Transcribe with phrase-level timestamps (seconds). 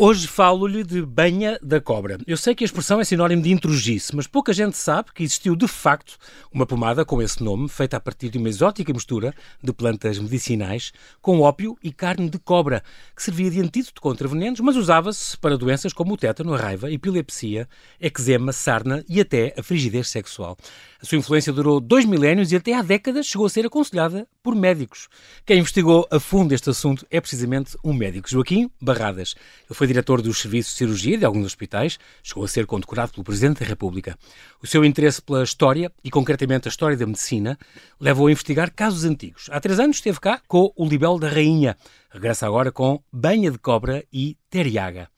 [0.00, 2.18] Hoje falo-lhe de banha da cobra.
[2.24, 5.56] Eu sei que a expressão é sinónimo de intrugice, mas pouca gente sabe que existiu
[5.56, 6.16] de facto
[6.52, 10.92] uma pomada com esse nome, feita a partir de uma exótica mistura de plantas medicinais
[11.20, 12.80] com ópio e carne de cobra,
[13.16, 16.92] que servia de antídoto contra venenos, mas usava-se para doenças como o tétano, a raiva,
[16.92, 17.68] epilepsia,
[18.00, 20.56] eczema, sarna e até a frigidez sexual.
[21.00, 24.56] A sua influência durou dois milénios e até há décadas chegou a ser aconselhada por
[24.56, 25.08] médicos.
[25.46, 29.36] Quem investigou a fundo este assunto é precisamente um médico, Joaquim Barradas.
[29.70, 33.22] Ele foi diretor dos serviços de cirurgia de alguns hospitais, chegou a ser condecorado pelo
[33.22, 34.18] Presidente da República.
[34.60, 37.56] O seu interesse pela história, e concretamente a história da medicina,
[38.00, 39.48] levou a investigar casos antigos.
[39.52, 41.76] Há três anos esteve cá com o Libelo da Rainha.
[42.10, 45.08] Regressa agora com Banha de Cobra e Teriaga.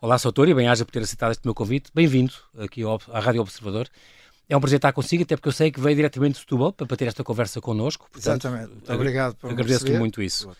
[0.00, 1.92] Olá, Soutor, e bem-aja por ter aceitado este meu convite.
[1.94, 3.88] Bem-vindo aqui à Rádio Observador.
[4.50, 6.96] É um prazer estar consigo, até porque eu sei que veio diretamente de Setúbal para
[6.96, 8.08] ter esta conversa connosco.
[8.10, 8.70] Portanto, Exatamente.
[8.70, 10.50] Muito obrigado por Agradeço-lhe muito isso.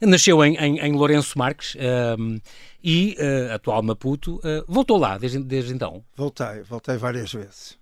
[0.00, 1.76] Nasceu em, em, em Lourenço Marques
[2.18, 2.40] um,
[2.82, 6.02] e, uh, atual Maputo, uh, voltou lá desde, desde então?
[6.16, 7.76] Voltei, voltei várias vezes.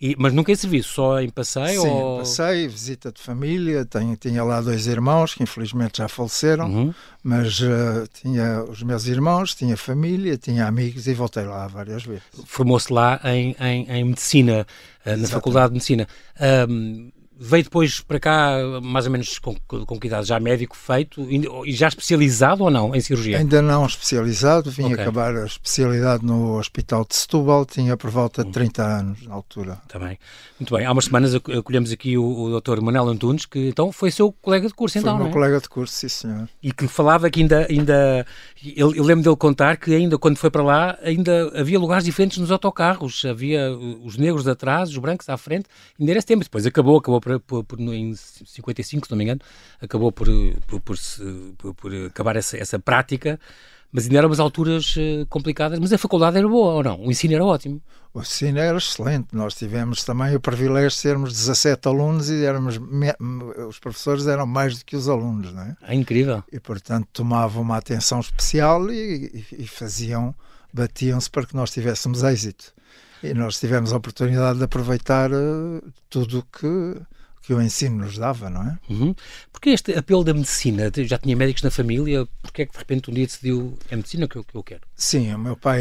[0.00, 1.82] E, mas nunca em serviço, só em passeio?
[1.82, 2.18] Sim, ou...
[2.20, 3.84] passeio, visita de família.
[3.84, 6.94] Tenho, tinha lá dois irmãos que infelizmente já faleceram, uhum.
[7.22, 12.22] mas uh, tinha os meus irmãos, tinha família, tinha amigos e voltei lá várias vezes.
[12.46, 14.66] Formou-se lá em, em, em Medicina,
[15.04, 16.08] uh, na Faculdade de Medicina.
[16.66, 17.10] Um,
[17.42, 20.28] veio depois para cá, mais ou menos com, com que idade?
[20.28, 23.38] Já médico feito e já especializado ou não em cirurgia?
[23.38, 25.00] Ainda não especializado, vim okay.
[25.00, 29.78] acabar a especialidade no Hospital de Setúbal, tinha por volta de 30 anos na altura.
[29.88, 30.16] Também.
[30.16, 30.22] Tá
[30.60, 30.84] Muito bem.
[30.84, 32.82] Há umas semanas acolhemos aqui o, o Dr.
[32.82, 35.32] Manuel Antunes, que então foi seu colega de curso, então, foi meu é?
[35.32, 36.46] colega de curso, sim senhor.
[36.62, 38.26] E que falava que ainda, ainda
[38.76, 42.36] eu, eu lembro dele contar que ainda quando foi para lá, ainda havia lugares diferentes
[42.36, 45.64] nos autocarros, havia os negros atrás, os brancos à frente,
[45.98, 46.44] ainda era esse tempo.
[46.44, 49.40] Depois acabou, acabou por por, por, em 55, se não me engano,
[49.80, 50.28] acabou por,
[50.66, 53.38] por, por acabar essa, essa prática,
[53.92, 57.00] mas ainda eram umas alturas uh, complicadas, mas a faculdade era boa ou não?
[57.00, 57.82] O ensino era ótimo?
[58.14, 59.28] O ensino era excelente.
[59.32, 62.80] Nós tivemos também o privilégio de sermos 17 alunos e éramos
[63.68, 65.76] os professores eram mais do que os alunos, não é?
[65.82, 66.42] É incrível.
[66.52, 70.34] E, portanto, tomavam uma atenção especial e, e, e faziam,
[70.72, 72.72] batiam-se para que nós tivéssemos êxito.
[73.22, 76.96] E nós tivemos a oportunidade de aproveitar uh, tudo o que
[77.42, 78.78] que o ensino nos dava, não é?
[78.88, 79.14] Uhum.
[79.52, 80.90] Porque este apelo da medicina?
[80.94, 84.28] Já tinha médicos na família, porque é que de repente um dia decidiu é medicina
[84.28, 84.82] que eu, que eu quero?
[84.94, 85.80] Sim, o meu pai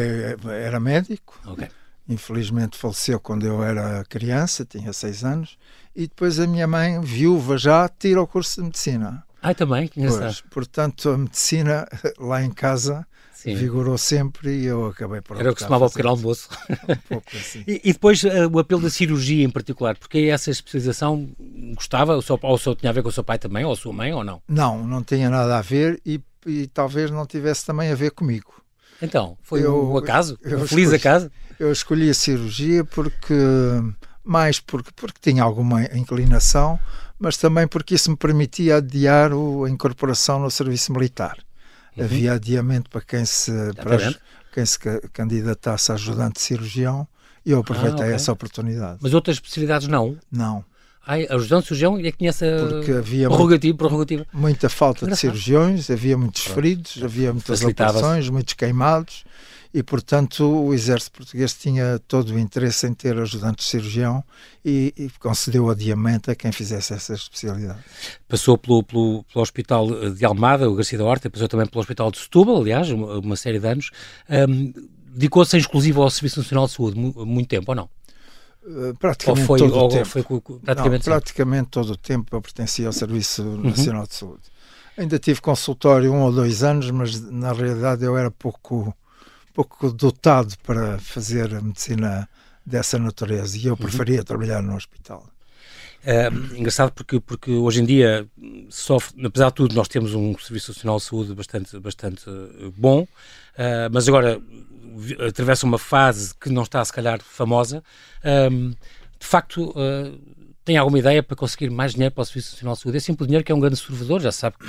[0.64, 1.40] era médico.
[1.46, 1.68] Okay.
[2.08, 5.58] Infelizmente faleceu quando eu era criança, tinha seis anos,
[5.96, 9.24] e depois a minha mãe, viúva já, tira o curso de medicina.
[9.42, 9.90] Ah, também?
[9.96, 11.88] Pois, portanto, a medicina
[12.20, 13.56] lá em casa Sim.
[13.56, 16.50] vigorou sempre e eu acabei por Era o que se chamava o pequeno almoço.
[16.90, 17.64] Um pouco assim.
[17.66, 21.30] e, e, depois uh, o apelo da cirurgia em particular, porque essa especialização
[21.74, 23.76] gostava, ou, seu, ou seu tinha a ver com o seu pai também, ou a
[23.76, 24.42] sua mãe, ou não?
[24.48, 28.62] Não, não tinha nada a ver e, e talvez não tivesse também a ver comigo.
[29.02, 30.38] Então, foi eu, um acaso?
[30.44, 31.32] Um feliz escolhi, acaso?
[31.58, 33.34] Eu escolhi a cirurgia porque,
[34.30, 36.80] mais porque, porque tinha alguma inclinação,
[37.18, 41.40] mas também porque isso me permitia adiar o, a incorporação no serviço militar.
[41.98, 42.04] Uhum.
[42.04, 44.14] Havia adiamento para quem se, para
[44.54, 44.78] quem se
[45.12, 47.08] candidatasse a ajudante cirurgião
[47.44, 48.14] e eu aproveitei ah, okay.
[48.14, 49.00] essa oportunidade.
[49.02, 50.16] Mas outras especialidades não?
[50.32, 50.64] Não.
[51.08, 54.28] Ai, ajudante cirurgião que tinha essa Porque havia prerrogativa, prerrogativa.
[54.32, 59.24] muita falta de cirurgiões, havia muitos feridos, havia muitas operações, muitos queimados
[59.72, 64.24] e, portanto, o exército português tinha todo o interesse em ter ajudante de cirurgião
[64.66, 67.80] e, e concedeu adiamento a quem fizesse essa especialidade.
[68.28, 72.10] Passou pelo, pelo, pelo, Hospital de Almada, o Garcia da Horta, passou também pelo Hospital
[72.12, 73.92] de Setúbal, aliás, uma, uma série de anos.
[74.30, 74.74] Um,
[75.12, 77.90] Dedicou-se em exclusivo ao Serviço Nacional de Saúde muito tempo, ou não?
[78.64, 80.06] Uh, praticamente foi, todo o tempo.
[80.06, 80.24] Foi,
[80.62, 83.70] praticamente, não, praticamente todo o tempo eu pertencia ao Serviço uhum.
[83.70, 84.44] Nacional de Saúde.
[84.98, 88.94] Ainda tive consultório um ou dois anos, mas na realidade eu era pouco
[89.54, 92.28] pouco dotado para fazer a medicina
[92.66, 93.78] dessa natureza e eu uhum.
[93.78, 94.24] preferia uhum.
[94.24, 95.26] trabalhar no hospital.
[96.04, 98.26] É, engraçado porque, porque hoje em dia,
[98.70, 103.02] sofre, apesar de tudo, nós temos um Serviço Nacional de Saúde bastante, bastante eh, bom,
[103.02, 103.08] uh,
[103.92, 104.42] mas agora
[105.28, 107.84] atravessa uma fase que não está, se calhar, famosa.
[108.52, 110.18] Um, de facto, uh,
[110.64, 112.98] tem alguma ideia para conseguir mais dinheiro para o Serviço Nacional de Saúde?
[112.98, 114.66] É sempre o dinheiro que é um grande servidor, já sabe que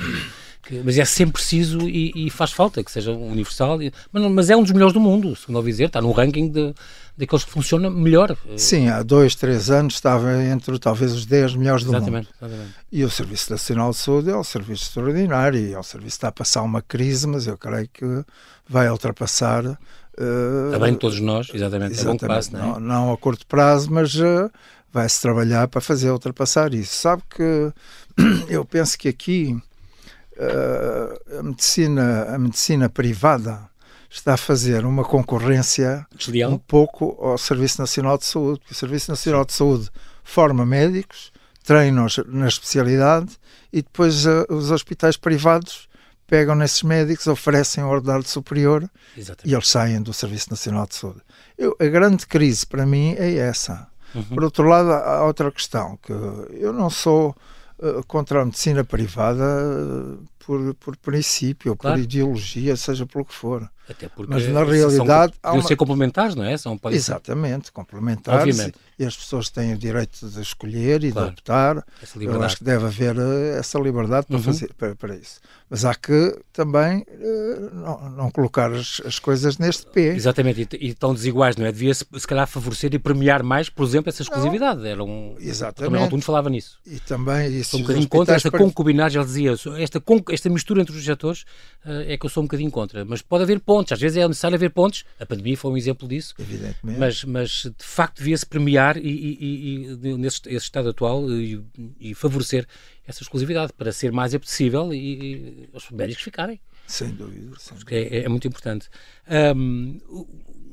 [0.62, 3.80] que, mas é sempre preciso e, e, faz falta que seja universal.
[3.82, 6.48] E, mas, mas, é um dos melhores do mundo, segundo ouvi dizer, está no ranking
[6.48, 6.74] de,
[7.16, 8.36] daqueles que funcionam melhor.
[8.56, 12.34] Sim, há dois, três anos estava entre talvez os 10 melhores do exatamente, mundo.
[12.40, 12.74] Exatamente.
[12.90, 16.18] E o Serviço Nacional de Saúde é um serviço extraordinário e é um serviço que
[16.18, 18.24] está a passar uma crise, mas eu creio que
[18.68, 19.64] vai ultrapassar.
[19.66, 22.24] Uh, Também todos nós, exatamente, exatamente.
[22.24, 22.80] É bom passo, não, é?
[22.80, 24.50] não, a curto prazo, mas uh,
[24.92, 26.96] vai-se trabalhar para fazer ultrapassar isso.
[26.96, 27.72] Sabe que
[28.48, 29.56] eu penso que aqui
[31.38, 33.68] a, medicina, a medicina privada
[34.08, 36.50] está a fazer uma concorrência Desleal.
[36.50, 38.60] um pouco ao Serviço Nacional de Saúde.
[38.70, 39.88] O Serviço Nacional de Saúde
[40.24, 41.32] forma médicos,
[41.64, 43.38] treina-os na especialidade
[43.72, 45.88] e depois uh, os hospitais privados
[46.26, 49.50] pegam nesses médicos, oferecem um ordenado superior Exatamente.
[49.50, 51.20] e eles saem do Serviço Nacional de Saúde.
[51.58, 53.88] Eu, a grande crise para mim é essa.
[54.14, 54.22] Uhum.
[54.24, 57.34] Por outro lado, há outra questão, que eu não sou
[58.06, 61.96] contra a medicina privada uh, por, por princípio, Claro.
[61.96, 63.68] por ideologia, seja pelo que for.
[63.90, 66.56] Até porque Mas na são- realidade Deviam uma- ser complementares, não é?
[66.56, 68.78] São, ser Exatamente, complementares Obviamente.
[68.98, 71.28] e as pessoas têm o direito de escolher e Claro.
[71.28, 71.84] de optar.
[72.20, 74.42] Eu acho que deve haver eh, essa liberdade para, Uhum.
[74.42, 75.40] fazer, para, para isso.
[75.68, 80.14] Mas há que também eh, não, não colocar as, as coisas neste pé.
[80.14, 81.72] Exatamente, e, e tão desiguais, não é?
[81.72, 84.86] Devia-se, se calhar, favorecer e premiar mais, por exemplo, essa exclusividade.
[84.86, 85.34] Era um...
[85.40, 85.90] Exatamente.
[85.90, 86.78] Também Altuno falava nisso.
[86.86, 87.76] E também isso.
[87.76, 89.52] Um bocadinho contra esta pri- concubinagem, ele dizia,
[89.82, 91.44] esta, esta mistura entre os setores
[91.84, 93.04] eh, é que eu sou um bocadinho contra.
[93.04, 96.06] Mas pode haver pontos, às vezes é necessário haver pontos, a pandemia foi um exemplo
[96.08, 96.98] disso, Evidentemente.
[96.98, 101.62] mas, mas de facto devia-se premiar e, e- e- nesse esse estado atual e,
[102.00, 102.66] e favorecer
[103.06, 106.60] essa exclusividade para ser mais apetecível e, os médicos ficarem.
[106.86, 107.52] Sem dúvida.
[107.58, 108.88] sem que é, é muito importante.
[109.28, 109.98] Ahm,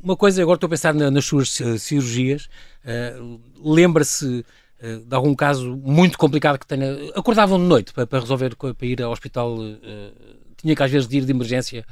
[0.03, 2.47] uma coisa, agora estou a pensar na- nas suas eh, cirurgias,
[2.85, 3.15] eh,
[3.63, 4.45] lembra-se
[4.79, 6.95] eh, de algum caso muito complicado que tenha.
[7.15, 10.11] Acordavam de noite para, para resolver, para ir ao hospital, eh,
[10.57, 11.85] tinha que às vezes de ir de emergência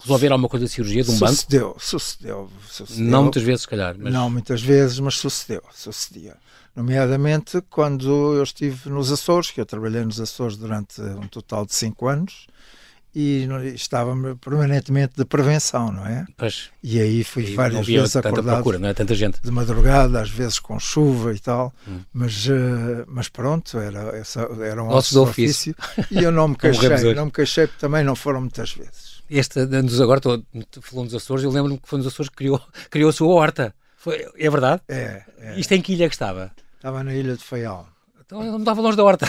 [0.00, 1.32] resolver alguma coisa de cirurgia de um banco?
[1.34, 3.04] Sucedeu, sucedeu, sucedeu.
[3.04, 3.96] Não muitas vezes, se calhar.
[3.98, 4.12] Mas...
[4.12, 6.36] Não muitas vezes, mas sucedeu, sucedia.
[6.74, 11.74] Nomeadamente quando eu estive nos Açores, que eu trabalhei nos Açores durante um total de
[11.74, 12.46] cinco anos,
[13.14, 16.24] e estava permanentemente de prevenção, não é?
[16.36, 18.94] Pois, E aí fui e várias vezes tanta acordado procura, não é?
[18.94, 19.40] Tanta gente.
[19.42, 22.00] de madrugada, às vezes com chuva e tal, Hum.
[22.12, 24.22] mas, eh, mas pronto, era,
[24.62, 25.74] era um Ossos osso do do ofício.
[25.96, 29.07] ofício e eu não me queixei, não me queixei porque também não foram muitas vezes.
[29.30, 30.42] Este, nos, agora estou,
[30.80, 32.60] falou nos Açores, eu lembro-me que foi nos Açores que criou,
[32.90, 33.74] criou a sua horta.
[33.96, 34.80] Foi, é verdade?
[34.88, 35.58] É, é.
[35.58, 36.50] Isto em que ilha é que estava?
[36.76, 37.88] estava na ilha de Faial.
[38.24, 39.26] Então ele não estava longe da horta.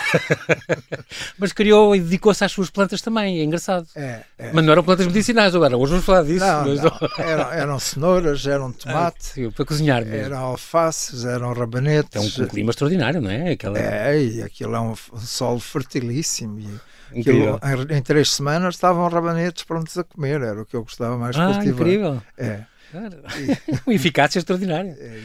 [1.39, 3.87] Mas criou e dedicou-se às suas plantas também, é engraçado.
[3.95, 4.51] É, é.
[4.53, 6.45] Mas não eram plantas medicinais agora, hoje vamos falar disso.
[6.45, 6.91] Não, mas não,
[7.25, 10.25] eram, eram cenouras, eram Ah, tomate, sim, para cozinhar mesmo.
[10.25, 12.11] eram alfaces, eram rabanetes.
[12.13, 13.51] É um, um clima extraordinário, não é?
[13.51, 13.79] Aquela...
[13.79, 16.59] É, e aquilo é um, um solo fertilíssimo.
[16.59, 16.88] E.
[17.11, 17.59] aquilo,
[17.91, 21.35] em, em três semanas estavam rabanetes prontos a comer, era o que eu gostava mais
[21.35, 21.81] de ah, cultivar.
[21.81, 22.21] incrível.
[22.37, 23.21] É, Claro.
[23.85, 24.97] Uma eficácia extraordinária.
[24.99, 25.21] é.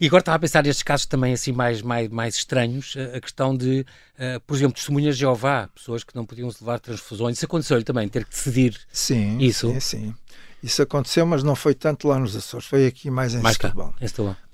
[0.00, 3.56] E agora estava a pensar nestes casos também assim mais, mais, mais estranhos, a questão
[3.56, 3.84] de,
[4.18, 7.36] eh, por exemplo, testemunhas de Jeová, pessoas que não podiam levar transfusões.
[7.36, 9.68] Isso aconteceu-lhe também, ter que decidir Sim, Isso?
[9.72, 10.14] sim, sim.
[10.62, 13.56] Isso aconteceu, mas não foi tanto lá nos Açores, foi aqui mais em mais.
[13.56, 13.94] Setúbal.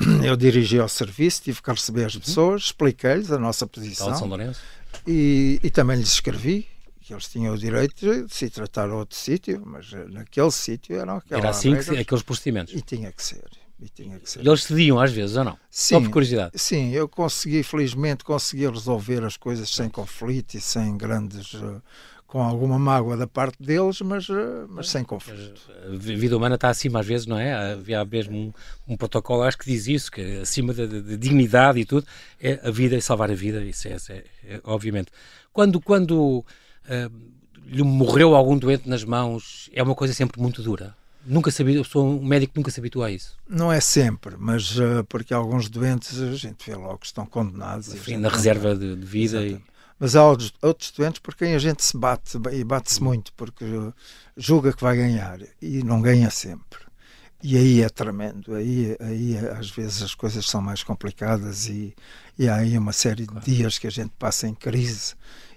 [0.23, 4.07] Eu dirigi ao serviço, tive que receber as pessoas, expliquei-lhes a nossa tal de São
[4.09, 4.61] posição Lourenço.
[5.07, 6.69] e, e também lhes escrevi
[7.05, 10.97] que eles tinham o direito de se tratar a outro sítio, mas eh, naquele sítio
[10.97, 12.75] eram aquelas Era assim que, aqueles procedimentos.
[12.75, 13.45] e tinha que ser.
[13.81, 14.45] E tinha que ser.
[14.45, 15.59] E eles cediam às vezes, ou não?
[15.71, 16.53] Só por curiosidade.
[16.59, 21.55] Sim, eu consegui, felizmente, consegui resolver as coisas sem conflito e sem grandes.
[21.55, 21.81] eh,
[22.27, 24.35] com alguma mágoa da parte deles, mas, eh,
[24.69, 25.61] mas sem conflito.
[25.87, 27.73] A vida humana está acima às vezes, não é?
[27.75, 31.79] Havia mesmo um, um protocolo, acho que diz isso, que acima da, da- da dignidade
[31.79, 32.05] e tudo,
[32.41, 35.13] é a vida e salvar a vida, isso é, é- é- obviamente.
[35.53, 36.45] Quando, quando
[37.67, 40.95] lhe morreu algum doente nas mãos, é uma coisa sempre muito dura.
[41.27, 43.37] Nunca sabia, eu sou um médico que nunca se habitua a isso.
[43.49, 47.95] Não é sempre, mas eh, porque alguns doentes a gente vê logo que estão condenados.
[47.95, 49.61] Enfim, na reserva de, de vida e.
[49.99, 53.05] Mas há outros, outros doentes por quem a gente se bate e bate-se Hum.
[53.05, 53.65] muito porque
[54.37, 56.81] julga que vai ganhar e não ganha sempre.
[57.43, 61.95] E aí é tremendo, aí, aí às vezes as coisas são mais complicadas e,
[62.39, 65.15] e há aí uma série de dias que a gente passa em crise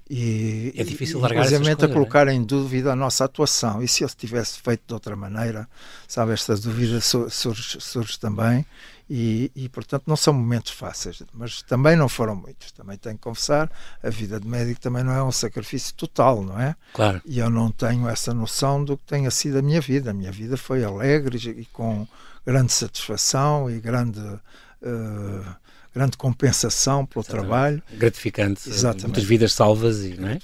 [0.10, 3.82] e, É difícil e, largar essas inclusivamente coisas, a colocar em dúvida a nossa atuação.
[3.84, 5.68] E se eu tivesse feito de outra maneira,
[6.08, 8.66] sabe, esta dúvida su- surge, surge também.
[9.10, 12.72] E, e, portanto, não são momentos fáceis, mas também não foram muitos.
[12.74, 13.72] Também tenho que confessar,
[14.04, 16.76] a vida de médico também não é um sacrifício total, não é?
[16.94, 20.12] claro, E eu não tenho essa noção do que tenha sido a minha vida.
[20.12, 22.06] A minha vida foi alegre e com
[22.46, 24.20] grande satisfação e grande,
[24.82, 25.56] eh,
[25.98, 27.48] grande compensação pelo Exatamente.
[27.48, 27.84] trabalho.
[27.94, 29.06] gratificante, Exatamente.
[29.08, 30.39] muitas vidas salvas e, não é?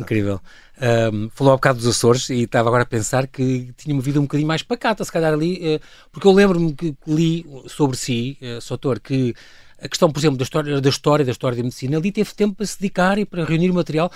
[0.00, 0.40] Incrível.
[0.80, 4.18] Ahm, falou há bocado dos Açores e estava agora a pensar que tinha uma vida
[4.20, 5.80] um bocadinho mais pacata, se calhar ali, eh,
[6.12, 9.34] porque eu lembro-me que li sobre si, uh, Soutor, que
[9.80, 12.56] a questão, por exemplo, da história, da história, da história da medicina, ali teve tempo
[12.56, 14.10] para se dedicar e para reunir material.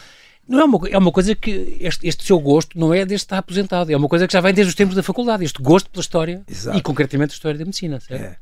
[0.48, 3.38] Não é uma, é uma coisa que este, este seu gosto não é desde estar
[3.38, 6.00] aposentado, é uma coisa que já vem desde os tempos da faculdade, este gosto pela
[6.00, 6.76] história Exato.
[6.76, 8.22] e concretamente a história da medicina, certo?
[8.22, 8.36] É.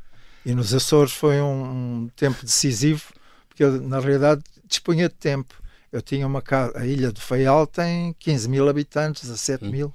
[0.48, 3.12] E nos Açores foi um, um tempo decisivo,
[3.50, 5.54] porque eu, na realidade, dispunha de tempo.
[5.92, 9.70] Eu tinha uma casa, a ilha do Faial tem 15 mil habitantes, 17 Hum.
[9.70, 9.94] mil.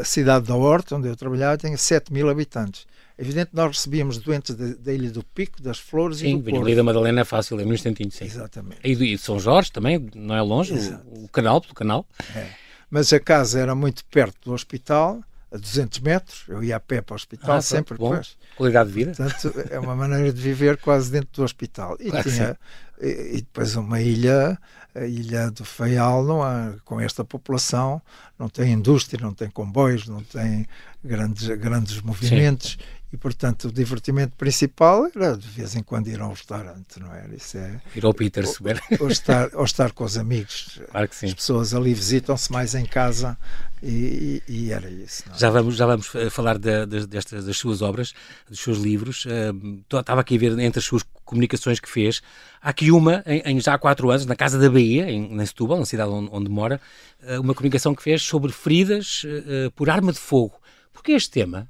[0.00, 2.86] a cidade da Horta, onde eu trabalhava, tem 7 mil habitantes.
[3.16, 6.66] É evidente nós recebíamos doentes da, Ilha do Pico, das Flores sim, e do Porto.
[6.66, 8.24] Sim, da Madalena é fácil, é no instantinho, sim.
[8.24, 8.80] Exatamente.
[8.82, 10.74] E de São Jorge também, não é longe,
[11.06, 12.04] o, o, canal, pelo canal.
[12.34, 12.48] É.
[12.90, 15.22] Mas a casa era muito perto do hospital,
[15.52, 17.96] a 200 metros, eu ia a pé para o hospital ah, sempre.
[17.98, 18.10] Bom.
[18.10, 18.36] Depois.
[18.56, 19.12] Qualidade de vida.
[19.14, 21.96] Portanto, é uma maneira de viver quase dentro do hospital.
[22.00, 22.58] E, claro tinha,
[23.00, 24.58] e, e, depois uma ilha,
[24.94, 28.00] a ilha do Faial, não há, com esta população,
[28.38, 30.66] não tem indústria, não tem comboios, não tem
[31.04, 32.78] grandes, grandes movimentos.
[32.80, 36.98] Sim e, portanto, o divertimento principal era de vez em quando ir a um restaurante,
[36.98, 37.34] não era?
[37.34, 38.54] Isso é, ir ao Peter ou,
[39.00, 40.80] ou, estar, ou estar com os amigos.
[40.90, 41.26] Claro que sim.
[41.26, 43.36] As pessoas ali visitam-se mais em casa
[43.82, 45.24] e, e, e era isso.
[45.30, 45.38] É?
[45.38, 48.14] Já, vamos, já vamos eh, falar de, destas, das suas obras,
[48.48, 49.26] dos seus livros.
[49.26, 52.22] Uh, estava aqui a ver entre as suas comunicações que fez.
[52.62, 55.46] Há aqui uma, em, em já há quatro anos, na Casa da Bahia, em, em
[55.46, 56.80] Setúbal, na cidade onde, onde mora,
[57.24, 60.54] uh, uma comunicação que fez sobre feridas uh, por arma de fogo.
[60.94, 61.68] Porquê este tema?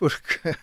[0.00, 0.56] Porque.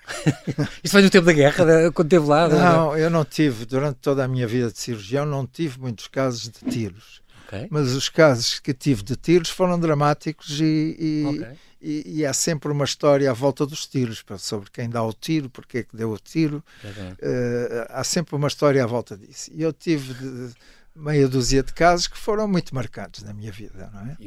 [0.83, 2.49] Isso foi no tempo da guerra, quando esteve lá?
[2.49, 6.49] Não, eu não tive, durante toda a minha vida de cirurgião, não tive muitos casos
[6.49, 7.21] de tiros.
[7.47, 7.67] Okay.
[7.69, 11.57] Mas os casos que tive de tiros foram dramáticos e, e, okay.
[11.81, 15.49] e, e, há sempre uma história à volta dos tiros, sobre quem dá o tiro,
[15.49, 16.61] porque é que deu o tiro.
[16.83, 17.11] Okay.
[17.11, 19.49] Uh, há sempre uma história à volta disso.
[19.53, 20.53] E eu tive de,
[20.97, 24.17] meia dúzia de casos que foram muito marcantes na minha vida, não é?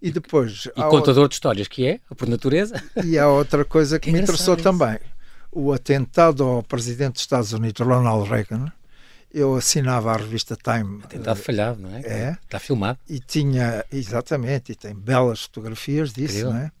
[0.00, 0.66] E depois.
[0.66, 1.28] E contador outra...
[1.28, 2.82] de histórias, que é, por natureza.
[3.04, 4.62] E há outra coisa que, que me interessou isso.
[4.62, 4.98] também:
[5.50, 8.72] o atentado ao presidente dos Estados Unidos, Ronald Reagan.
[9.30, 11.02] Eu assinava a revista Time.
[11.04, 12.00] Atentado falhado, não é?
[12.00, 12.38] É.
[12.42, 12.98] Está filmado.
[13.06, 16.52] E tinha, exatamente, e tem belas fotografias disso, Incrível.
[16.54, 16.72] não é?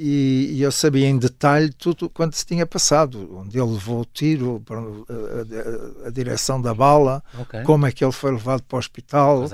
[0.00, 4.04] E, e, eu sabia em detalhe tudo quanto se tinha passado, onde ele levou o
[4.04, 7.62] tiro, a, a, a direção da bala, okay.
[7.64, 9.48] como é que ele foi levado para o hospital,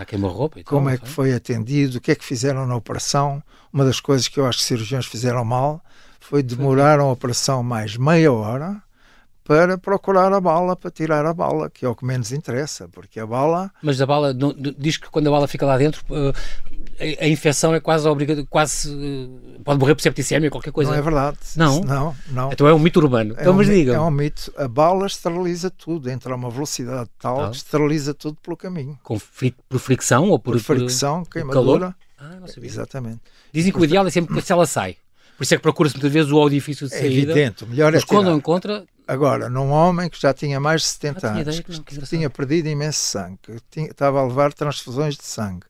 [0.64, 3.42] como é que foi atendido, o que é que fizeram na operação.
[3.72, 5.82] Uma das coisas que eu acho que os cirurgiões fizeram mal
[6.20, 8.82] foi demorar a operação mais meia hora
[9.44, 13.20] para procurar a bala, para tirar a bala, que é o que menos interessa, porque
[13.20, 13.70] a bala...
[13.82, 14.34] Mas a bala,
[14.78, 16.02] diz que quando a bala fica lá dentro,
[16.98, 20.90] eh, a, infecção é quase obrigada, quase eh, pode morrer por septicemia, qualquer coisa.
[20.90, 21.38] Não é verdade.
[21.56, 21.80] Não?
[21.82, 22.52] Não, não.
[22.52, 23.34] Então é um mito urbano.
[23.36, 23.94] É então, um, mas diga.
[23.94, 24.52] É um mito.
[24.56, 28.98] A bala esteriliza tudo, entra a uma velocidade tal que esteriliza tudo pelo caminho.
[29.02, 29.18] Com
[29.68, 31.80] por fricção ou por, por fricção, por, queimadura.
[31.80, 31.94] Calor?
[32.18, 32.70] Ah, não sabia.
[32.70, 33.20] Exatamente.
[33.52, 34.96] Dizem que o ideal é sempre que ela sai.
[35.36, 37.14] Por isso é que procura-se muitas vezes o edifício de é saída.
[37.14, 38.84] É evidente, o melhor é Mas quando o encontra...
[39.06, 42.68] Agora, num homem que já tinha mais de 70 ah, anos, que, que tinha perdido
[42.68, 45.66] imenso sangue, que tinha, estava a levar transfusões de sangue,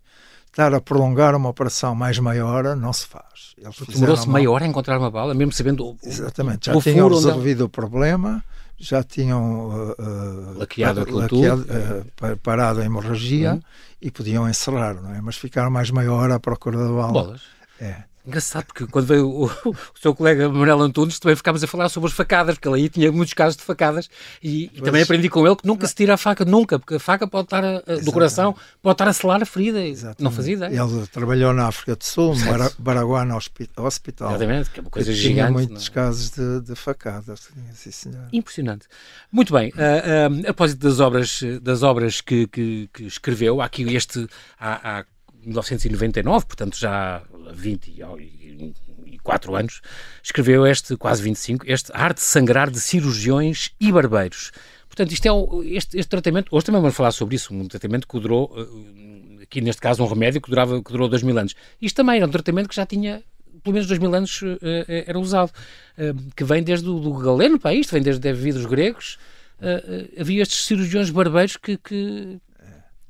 [0.46, 3.54] estar a prolongar uma operação mais maior não se faz.
[3.88, 7.60] Demorou-se meia hora a encontrar uma bala, mesmo sabendo o, Exatamente, já o tinham resolvido
[7.60, 7.64] onde...
[7.64, 8.44] o problema,
[8.76, 13.62] já tinham uh, uh laqueado, laqueado uh, parado a hemorragia uhum.
[14.00, 15.20] e podiam encerrar, não é?
[15.20, 17.12] Mas ficaram mais meia hora à procura da bala.
[17.12, 17.42] Bolas.
[17.80, 18.04] É.
[18.26, 22.08] Engraçado, porque quando veio o, o, seu colega Manuel Antunes, também ficámos a falar sobre
[22.08, 24.08] as facadas, porque ele aí tinha muitos casos de facadas,
[24.42, 27.26] e, também aprendi com ele que nunca se tira a faca, nunca, porque a faca
[27.26, 29.84] pode estar a, do coração, pode estar a selar a ferida.
[29.84, 30.22] Exatamente.
[30.22, 30.80] Não fazia ideia.
[30.80, 34.30] Ele trabalhou na África do Sul, no Baraguana Hospital.
[34.30, 35.34] Exatamente, que é uma coisa gigante.
[35.34, 35.92] Tinha muitos não?
[35.92, 35.94] É?
[35.94, 38.28] casos de, de facadas, sim, senhor.
[38.32, 38.86] Impressionante.
[39.30, 43.66] Muito bem, uh, uh, a propósito das obras, das obras que, que, que escreveu, há
[43.66, 44.26] aqui este.
[44.58, 45.04] Há, há
[45.46, 47.22] 1999, portanto já há
[47.52, 49.82] 24 anos,
[50.22, 54.52] escreveu este, quase 25, este Arte de Sangrar de Cirurgiões e Barbeiros.
[54.88, 55.30] Portanto, isto é
[55.76, 59.60] este, este tratamento, hoje também vamos falar sobre isso, um tratamento que durou, eh, aqui
[59.60, 61.56] neste caso um remédio que, durava, que durou 2 mil anos.
[61.82, 63.24] Isto também era um tratamento que já tinha
[63.62, 67.58] pelo menos 2 mil anos uh, era usado, uh, que vem desde o do galeno
[67.58, 69.18] para isto, vem desde vir dos gregos.
[69.58, 72.38] Uh, havia estes cirurgiões barbeiros que, que,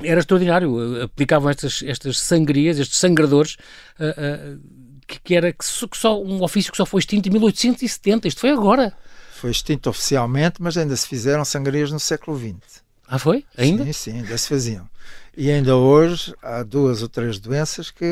[0.05, 1.03] era extraordinário.
[1.03, 3.57] Aplicavam estas, estas sangrias, estes sangradores,
[3.99, 4.61] uh, uh,
[5.07, 8.29] que, que, era que só, que só, um ofício que só foi extinto em 1870.
[8.29, 8.93] Isto foi agora.
[9.33, 12.83] Foi extinto oficialmente, mas ainda se fizeram sangrias no século XX.
[13.07, 13.45] Ah, foi?
[13.57, 13.85] Ainda?
[13.85, 14.89] Sim, sim, ainda se faziam.
[15.37, 18.05] E ainda hoje há duas ou três doenças que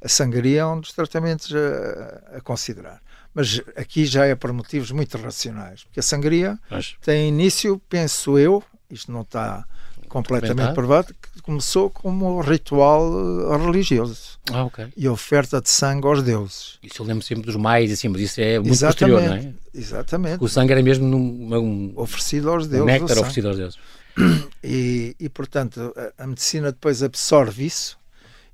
[0.00, 3.00] a sangria é um dos tratamentos a, a considerar.
[3.34, 6.94] Mas aqui já é por motivos muito racionais, porque a sangria Mas...
[7.00, 9.66] tem início, penso eu, isto não está
[10.12, 13.10] completamente provado, que começou como ritual
[13.50, 14.38] eh, religioso.
[14.52, 14.88] Ah, ok.
[14.94, 16.78] E oferta de sangue aos deuses.
[16.82, 19.54] Isso eu lembro sempre dos mais, assim, mas isso é muito exatamente, posterior, não é?
[19.74, 20.32] Exatamente.
[20.32, 22.82] Porque o sangue era mesmo num, um, oferecido aos deuses.
[22.82, 23.78] Um néctar oferecido aos deuses.
[24.64, 27.98] E, e portanto, a, a, medicina depois absorve isso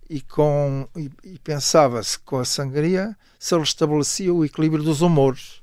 [0.09, 5.61] e, com, e, e pensava-se com a sangria se restabelecia o equilíbrio dos humores.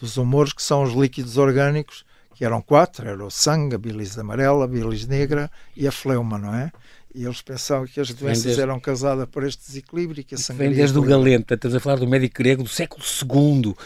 [0.00, 2.04] Dos humores que são os líquidos orgânicos
[2.40, 6.38] que eram quatro, era o sangue, a bilis amarela, a bilis negra e a fleuma,
[6.38, 6.72] não é?
[7.14, 8.62] E eles pensavam que as doenças desde...
[8.62, 10.68] eram causadas por este desequilíbrio que a sangria...
[10.68, 13.76] Vem desde o Galento, estamos a falar do médico grego do século II, uh, uh,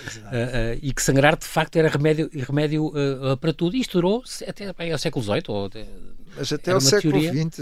[0.83, 3.77] e que sangrar de facto era remédio, remédio uh, para tudo.
[3.77, 5.71] E isto durou até bem, ao século XVIII, ou
[6.37, 7.59] mas até ao século XX,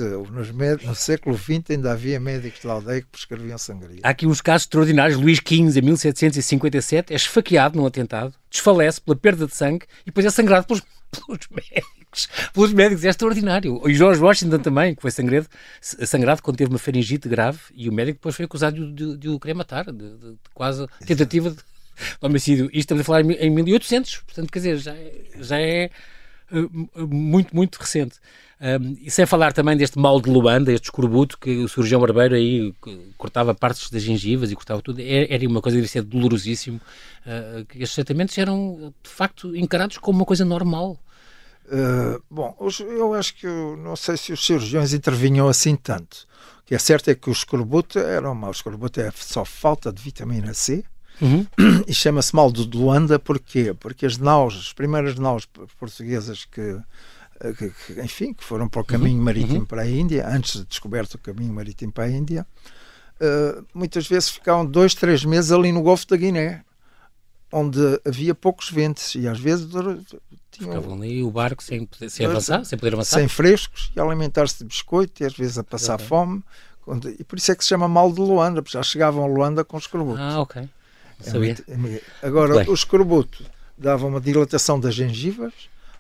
[0.85, 4.01] no século XX ainda havia médicos de aldeia que prescreviam sangria.
[4.03, 5.21] Há aqui uns casos extraordinários.
[5.21, 10.25] Luís XV, em 1757, é esfaqueado num atentado, desfalece pela perda de sangue e depois
[10.25, 12.29] é sangrado pelos, pelos médicos.
[12.53, 13.81] Pelos médicos, é extraordinário.
[13.89, 15.47] E George Washington também, que foi sangrado,
[15.81, 19.29] sangrado quando teve uma faringite grave e o médico depois foi acusado de, de, de
[19.29, 21.59] o querer matar, de, de, quase tentativa de
[22.21, 22.67] homicídio.
[22.67, 25.91] Isto estamos a falar em 1800, portanto, quer dizer, já é, já é
[26.97, 28.17] muito, muito recente.
[28.63, 32.37] Um, e sem falar também deste mal de Luanda, este escorbuto que o cirurgião barbeiro
[32.37, 32.73] aí
[33.19, 36.81] cortava partes das gengivas e cortava tudo, era, era uma coisa que devia ser dolorosíssimo.
[37.27, 40.97] Uh, estes tratamentos eram de facto encarados como uma coisa normal.
[41.67, 46.29] Uh, bom, eu acho que eu não sei se os cirurgiões intervinham assim tanto.
[46.61, 48.51] O que é certo é que o escorbuto era um mal.
[48.51, 50.85] O escorbuto é só falta de vitamina C.
[51.23, 51.47] Uhum.
[51.87, 53.75] E chama-se mal de Luanda porquê?
[53.79, 55.47] Porque as naus, as primeiras naus
[55.79, 56.81] portuguesas que
[57.43, 59.25] eh, que, que, enfim, que foram para o caminho uhum.
[59.25, 59.65] marítimo uhum.
[59.65, 62.47] para a Índia, antes de descoberto o caminho marítimo para a Índia,
[63.21, 66.65] uh, muitas vezes ficavam dois, três meses ali no Golfo da Guiné,
[67.53, 69.69] onde havia poucos ventos e às vezes
[70.51, 74.59] tinham, ficavam ali o barco sem, sem avançar, sem poder avançar, sem frescos e alimentar-se
[74.59, 76.07] de biscoito e às vezes a passar okay.
[76.07, 76.43] fome.
[77.19, 79.65] E por isso é que se chama mal de Luanda, porque já chegavam a Luanda
[79.65, 80.21] com escorbuto.
[80.21, 80.69] Ah, ok.
[81.69, 82.69] É muito, é, agora, Bem.
[82.69, 83.45] o escorbuto
[83.77, 85.53] dava uma dilatação das gengivas,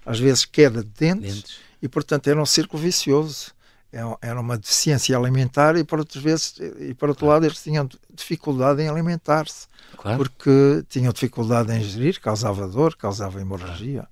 [0.04, 1.56] às vezes queda de dentes, dentes.
[1.80, 3.52] e portanto era um círculo vicioso.
[3.94, 7.86] É era uma deficiência alimentar e por outras vezes e por outro lado eles tinham
[8.14, 9.66] dificuldade em alimentar-se
[9.98, 10.16] claro.
[10.16, 14.08] porque tinham dificuldade em ingerir, causava dor, causava hemorragia.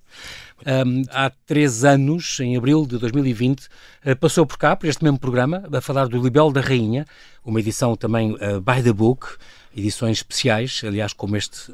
[0.67, 3.67] Um, há três anos, em abril de 2020,
[4.05, 7.07] uh, passou por cá, por este mesmo programa, a falar do Libelo da Rainha,
[7.45, 9.27] uma edição também uh, by the book,
[9.75, 11.73] edições especiais, aliás, como este,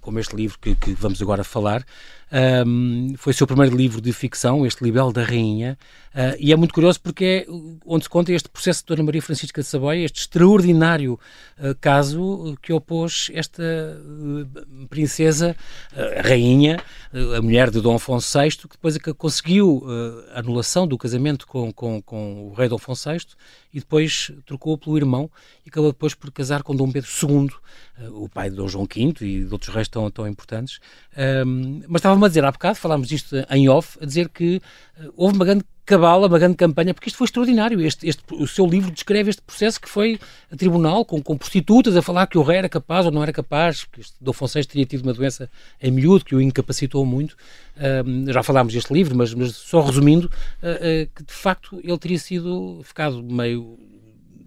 [0.00, 1.84] como este livro que, que vamos agora falar.
[2.30, 5.78] Um, foi o seu primeiro livro de ficção, este Libelo da Rainha,
[6.14, 7.50] uh, e é muito curioso porque é
[7.86, 11.18] onde se conta este processo de Dona Maria Francisca de Saboia, este extraordinário
[11.58, 15.56] uh, caso que opôs esta uh, princesa,
[16.22, 16.78] rainha,
[17.36, 19.82] a mulher de Dom Afonso VI, que depois é conseguiu
[20.34, 23.20] a anulação do casamento com, com, com o rei Dom Afonso VI
[23.72, 25.30] e depois trocou pelo irmão
[25.64, 27.48] e acabou depois por casar com Dom Pedro II,
[28.12, 30.78] o pai de Dom João V e de outros reis tão, tão importantes.
[31.16, 34.60] Um, mas estava estava-me a dizer há bocado, falámos disto em off, a dizer que
[35.00, 37.80] uh, houve uma grande cabala, uma grande campanha, porque isto foi extraordinário.
[37.80, 40.18] Este, este, o seu livro descreve este processo que foi
[40.52, 43.32] a tribunal, com, com prostitutas, a falar que o rei era capaz ou não era
[43.32, 45.50] capaz, que este Dom Fonseca teria tido uma doença
[45.80, 47.36] em miúdo, que o incapacitou muito.
[48.26, 52.18] Já falámos deste livro, mas, mas só resumindo, uh, uh, que de facto ele teria
[52.18, 53.78] sido, ficado meio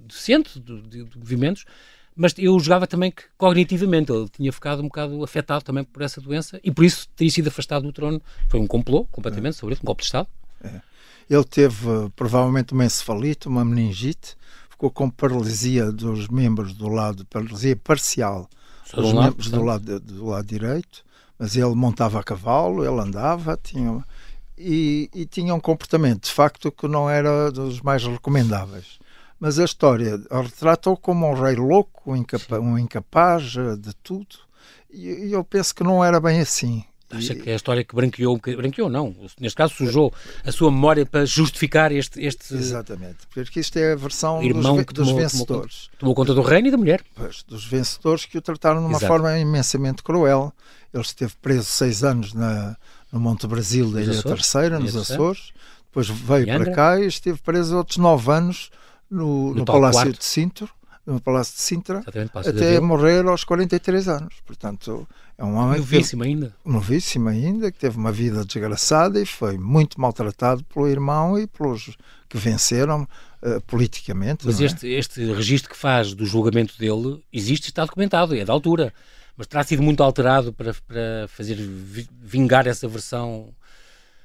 [0.08, 1.66] decente de, de, de movimentos,
[2.15, 6.19] mas eu jogava também que cognitivamente ele tinha ficado um bocado afetado também por essa
[6.19, 8.21] doença e por isso teria sido afastado do trono.
[8.50, 9.58] Foi um complô completamente é.
[9.58, 10.28] sobre isso, um golpe de Estado.
[10.63, 10.82] É.
[11.30, 14.36] Ele teve provavelmente uma encefalite, uma meningite,
[14.69, 18.50] ficou com paralisia dos membros do lado, paralisia parcial
[18.86, 21.06] Só dos membros do lado, do lado direito,
[21.39, 24.04] mas ele montava a cavalo, ele andava, tinha
[24.58, 29.01] e, e tinha um comportamento de facto que não era dos mais recomendáveis
[29.41, 33.43] mas a história retrata-o como um rei louco, um incapaz, um incapaz
[33.80, 34.36] de tudo,
[34.93, 36.86] e, eu penso que não era bem assim.
[37.10, 40.13] Acha que é a história que branqueou, branqueou não, neste caso sujou
[40.45, 42.23] a sua memória para justificar este...
[42.23, 42.54] este...
[42.54, 45.89] Exatamente, porque isto é a versão Irmão dos, tomou, dos vencedores.
[45.97, 47.04] Tomou, tomou, conta do reino e da mulher.
[47.13, 49.08] Pois, dos vencedores que o trataram de uma Exato.
[49.08, 50.54] forma imensamente cruel.
[50.93, 52.77] Ele esteve preso seis anos na,
[53.12, 55.51] no Monte Brasil da Ilha Terceira, nos Açores,
[55.86, 58.69] depois veio para cá e esteve preso outros nove anos
[59.12, 60.19] no, no, Palácio quarto.
[60.19, 60.69] de Sintra,
[61.06, 64.36] no Palácio de Sintra, até morrer aos 43 anos.
[64.45, 65.06] Portanto,
[65.38, 66.56] é um homem novíssimo ainda.
[66.63, 71.97] Novíssimo ainda, que teve uma vida desgraçada e foi muito maltratado pelo irmão e pelos
[72.30, 73.08] que venceram
[73.41, 74.45] uh, politicamente.
[74.45, 74.97] Mas este, é?
[74.97, 78.93] este registro que faz do julgamento dele existe e está documentado, é da altura.
[79.36, 81.58] Mas terá sido muito alterado para, para fazer
[82.21, 83.50] vingar essa versão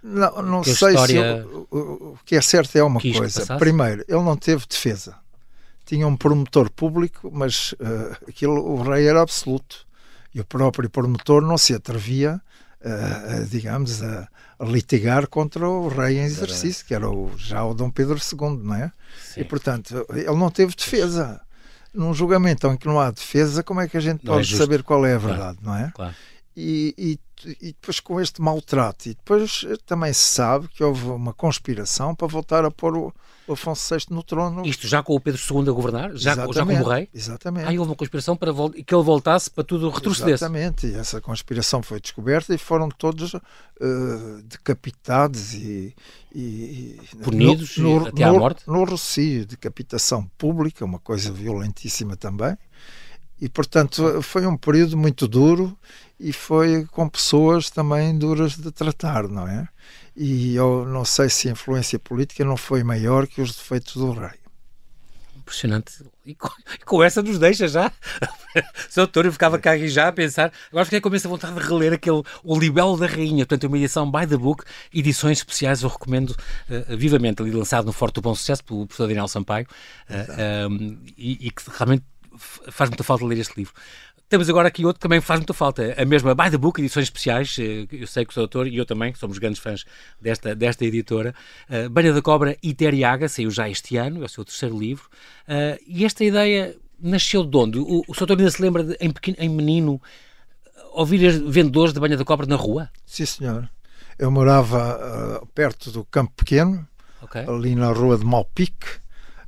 [0.06, 3.56] não, não sei se o, o, que é certo é uma coisa.
[3.58, 5.16] Primeiro, ele não teve defesa.
[5.84, 9.84] Tinha um promotor público, mas uh, aquilo, o rei era absoluto.
[10.32, 12.40] E o próprio promotor não se atrevia,
[12.80, 17.74] uh, digamos, a, a, litigar contra o rei em exercício, que era o, já o
[17.74, 18.92] Dom Pedro II, não é?
[19.20, 19.40] Sim.
[19.40, 21.40] E, portanto, ele não teve defesa.
[21.92, 24.54] Num julgamento em que não há defesa, como é que a gente não é pode
[24.54, 25.80] é saber qual é a verdade, claro.
[25.80, 25.90] não é?
[25.94, 26.14] Claro.
[26.56, 29.08] E, e, e, depois com este maltrato.
[29.08, 33.14] E depois eh, também se sabe que houve uma conspiração para voltar a pôr o,
[33.46, 34.66] o Afonso VI no trono.
[34.66, 36.16] Isto já com o Pedro II a governar?
[36.16, 37.10] Já, já como rei?
[37.12, 37.68] Exatamente.
[37.68, 40.44] Aí houve uma conspiração para que ele voltasse para tudo retrocedesse.
[40.44, 40.86] Exatamente.
[40.86, 43.42] E essa conspiração foi descoberta e foram todos uh,
[44.44, 45.94] decapitados e,
[46.34, 48.62] e punidos no, no, até no, à morte?
[48.66, 52.56] No Rocio, decapitação pública, uma coisa violentíssima também.
[53.40, 55.78] E, portanto, foi um período muito duro
[56.18, 59.68] e foi com pessoas também duras de tratar, não é?
[60.16, 64.12] E eu não sei se a influência política não foi maior que os defeitos do
[64.12, 64.38] rei.
[65.36, 66.04] Impressionante.
[66.24, 67.92] E com, e com essa nos deixa já.
[68.88, 68.96] Sr.
[68.96, 70.50] Doutor, eu ficava cá já a pensar.
[70.70, 73.46] Agora fiquei com essa vontade de reler aquele O Libelo da Rainha.
[73.46, 77.42] Portanto, é uma edição by the book, edições especiais, eu recomendo uh, vivamente.
[77.42, 79.68] Ali lançado no Forte do Bom Sucesso pelo professor Daniel Sampaio.
[80.10, 82.04] Uh, um, e, e que realmente
[82.38, 83.72] faz muita falta ler este livro.
[84.28, 87.04] Temos agora aqui outro que também faz muita falta, a mesma By the Book, edições
[87.04, 87.56] especiais.
[87.60, 89.84] Eh, eu sei que o seu autor e eu também, somos grandes fãs
[90.20, 91.32] desta, desta editora.
[91.70, 95.04] Uh, Banha da Cobra Iteriaga, saiu já este ano, é o seu terceiro livro.
[95.46, 97.78] Uh, e esta ideia nasceu de onde?
[97.78, 100.02] O, o seu autor ainda se lembra, de, em, pequeno, em menino,
[100.92, 102.90] ouvir vendedores de Banha da Cobra na rua?
[103.06, 103.70] Sim, senhor.
[104.18, 106.84] Eu morava uh, perto do Campo Pequeno,
[107.22, 107.44] okay.
[107.46, 109.05] ali na rua de Malpique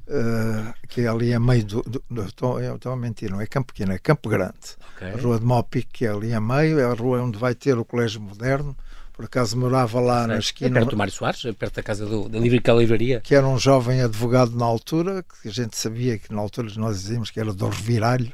[0.09, 1.83] Uh, que é ali a meio do.
[1.83, 4.55] do, do estou, estou a mentir, não é Campo Pequeno, é Campo Grande.
[4.97, 5.11] Okay.
[5.11, 7.77] A rua de Malpique, que é ali a meio, é a rua onde vai ter
[7.77, 8.75] o Colégio Moderno.
[9.13, 10.71] Por acaso morava lá na esquina.
[10.71, 13.21] É perto do Mário Soares, é perto da casa do, da livraria.
[13.21, 17.01] Que era um jovem advogado na altura, que a gente sabia que na altura nós
[17.01, 18.33] dizíamos que era do Reviralho.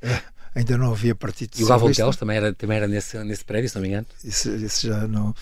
[0.00, 0.20] É,
[0.54, 3.70] ainda não havia partido E o Galvão Teles também era, também era nesse, nesse prédio,
[3.70, 4.06] se não me engano.
[4.22, 5.34] Isso, isso já não.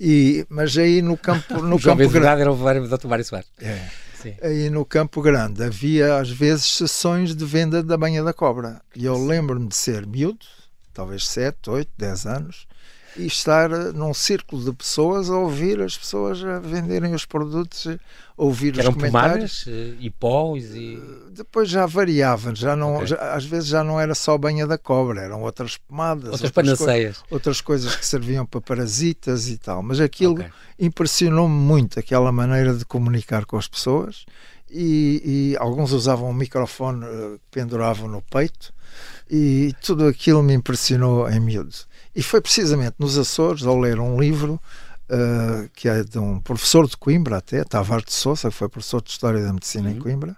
[0.00, 1.62] E, mas aí no campo.
[1.62, 2.56] No o jovem advogado era o.
[2.56, 3.48] Mário Soares.
[3.60, 3.86] É.
[4.22, 4.36] Sim.
[4.40, 8.80] Aí no Campo Grande havia às vezes sessões de venda da banha da cobra.
[8.94, 10.46] E eu lembro-me de ser miúdo,
[10.94, 12.66] talvez 7, 8, 10 anos,
[13.16, 17.86] e estar eh, num círculo de pessoas a ouvir as pessoas a venderem os produtos,
[18.36, 19.64] ouvir que os eram comentários.
[19.64, 23.08] Pomares, e pós e eh, depois já variavam, já não, okay.
[23.08, 26.78] já, às vezes já não era só banha da cobra, eram outras pomadas, outras, outras
[26.78, 29.82] panaceias, co outras coisas que serviam para parasitas e tal.
[29.82, 30.46] Mas aquilo okay.
[30.78, 34.24] impressionou-me muito aquela maneira de comunicar com as pessoas.
[34.74, 38.72] E, e alguns usavam um microfone que penduravam no peito
[39.30, 41.74] e tudo aquilo me impressionou em miúdo.
[42.14, 44.60] E foi precisamente nos Açores, ao ler um livro
[45.08, 49.02] uh, que é de um professor de Coimbra, até, Tavares de Souza, que foi professor
[49.02, 49.96] de História da Medicina uhum.
[49.96, 50.36] em Coimbra,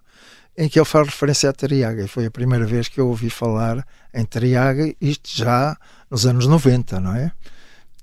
[0.56, 2.04] em que ele faz referência a Triaga.
[2.04, 5.76] E foi a primeira vez que eu ouvi falar em Triaga, isto já
[6.10, 7.32] nos anos 90, não é?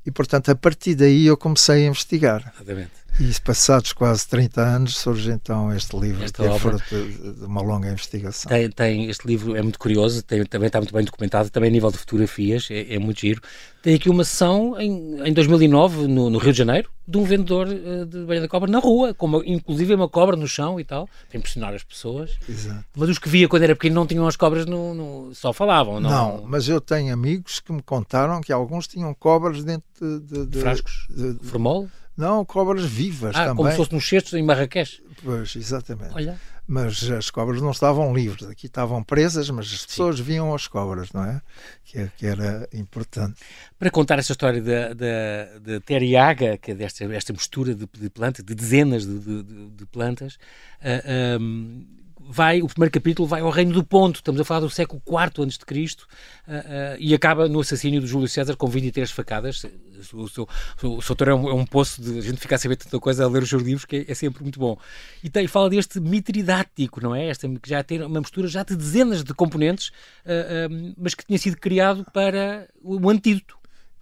[0.05, 2.51] E portanto, a partir daí eu comecei a investigar.
[2.55, 2.91] Exatamente.
[3.19, 7.61] E passados quase 30 anos surge então este livro, Esta que é fruto de uma
[7.61, 8.49] longa investigação.
[8.49, 11.73] Tem, tem, este livro é muito curioso, tem, também está muito bem documentado, também a
[11.73, 13.41] nível de fotografias, é, é muito giro.
[13.81, 17.67] Tem aqui uma sessão em, em 2009, no, no, Rio de Janeiro, de um vendedor
[17.67, 20.83] uh, de banha da cobra na rua, com uma, inclusive uma cobra no chão e
[20.83, 22.37] tal, para impressionar as pessoas.
[22.47, 22.85] Exato.
[22.95, 25.99] Mas os que via quando era pequeno não tinham as cobras, no, no só falavam.
[25.99, 26.09] Não...
[26.09, 30.19] não, mas eu tenho amigos que me contaram que alguns tinham cobras dentro de...
[30.19, 31.07] de, de Frascos?
[31.09, 31.89] De, de, formol?
[32.21, 33.55] Não, cobras vivas ah, também.
[33.55, 35.03] como se fosse nos cestos em Marrakech.
[35.23, 36.13] Pois, exatamente.
[36.13, 36.39] Olha.
[36.67, 40.23] Mas as cobras não estavam livres, aqui estavam presas, mas as pessoas Sim.
[40.23, 41.41] viam as cobras, não é?
[41.83, 43.41] Que, que, era importante.
[43.79, 48.09] Para contar essa história da, da, da teriaga, que é desta esta mistura de, de
[48.11, 51.87] plantas, de dezenas de, de, de plantas, uh, um,
[52.31, 55.45] vai, o primeiro capítulo vai ao Reino do Ponto, estamos a falar do século IV
[55.45, 59.65] a.C., uh, uh, e acaba no assassínio do Júlio César com 23 facadas.
[60.13, 60.47] O seu,
[60.81, 63.27] o é um, é um, poço de a gente ficar a saber tanta coisa a
[63.27, 64.77] ler os seus livros, que é, é sempre muito bom.
[65.21, 67.27] E tem, fala deste mitridático, não é?
[67.27, 69.89] Esta, que já tem uma mistura já de dezenas de componentes,
[70.25, 73.60] uh, mas que tinha sido criado para o antídoto.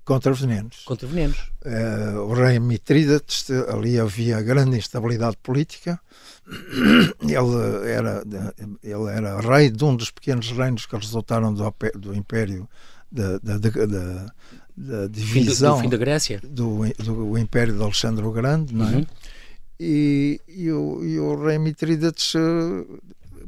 [0.10, 0.86] Contra venenos.
[0.86, 1.38] Contra venenos.
[1.64, 6.02] Uh, o rei Mitrídates, ali havia grande instabilidade política.
[7.22, 7.36] Ele
[7.88, 8.24] era,
[8.84, 12.68] ele era rei de um dos pequenos reinos que resultaram do, do Império
[13.12, 14.34] da, da, da,
[14.76, 15.76] da divisão.
[15.76, 16.42] Do fim da Grécia.
[16.44, 18.96] Do, do Império de Alexandre o Grande, não é?
[18.96, 19.06] Uhum.
[19.80, 23.00] E, e, o, e o rei Mitrídates uh,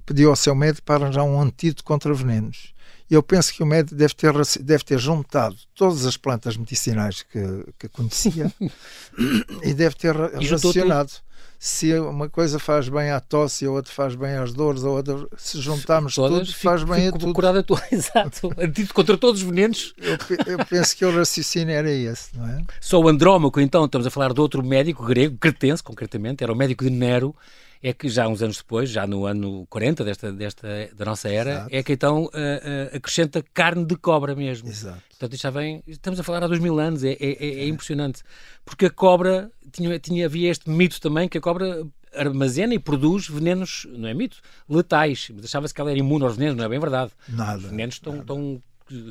[0.05, 2.71] pediu ao seu médico para arranjar um antídoto contra venenos
[3.15, 7.65] eu penso que o médico deve ter, deve ter juntado todas as plantas medicinais que,
[7.77, 8.51] que conhecia
[9.63, 11.11] e deve ter relacionado.
[11.59, 15.27] se uma coisa faz bem à tosse, a outra faz bem às dores, a outra,
[15.35, 17.33] se juntarmos Todas, tudo, faz bem a tudo.
[17.33, 18.49] Curado a tua, exato.
[18.57, 19.93] Antídoto contra todos os venenos.
[19.97, 20.17] Eu,
[20.53, 22.63] eu, penso que o raciocínio era esse, não é?
[22.79, 26.55] Só o Andrómaco, então, estamos a falar de outro médico grego, cretense, concretamente, era o
[26.55, 27.35] médico de Nero,
[27.83, 31.51] é que já uns anos depois, já no ano 40 desta, desta, da nossa era,
[31.51, 31.75] Exato.
[31.75, 34.69] é que então uh, uh, acrescenta carne de cobra mesmo.
[34.69, 35.01] Exato.
[35.09, 37.67] Portanto, isto já vem, estamos a falar há dois mil anos, é, é, é, é
[37.67, 38.21] impressionante.
[38.63, 43.27] Porque a cobra, tinha, tinha, havia este mito também, que a cobra armazena e produz
[43.27, 44.37] venenos, não é mito,
[44.69, 45.31] letais.
[45.33, 47.11] Mas achava-se que ela era imune aos venenos, não é bem verdade.
[47.27, 47.57] Nada.
[47.57, 48.23] Os venenos estão, nada.
[48.23, 48.61] estão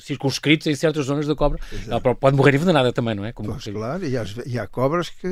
[0.00, 1.58] circunscritos em certas zonas da cobra.
[1.72, 1.90] Exato.
[1.90, 3.32] Ela pode morrer envenenada também, não é?
[3.32, 5.28] Como pois, claro, e, as, e há cobras que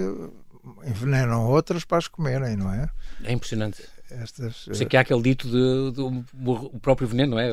[0.84, 2.88] envenenam outras para as comerem, não é?
[3.24, 3.82] É impressionante.
[4.10, 7.50] Estas, Sei que há aquele dito de, de, o próprio veneno, não é?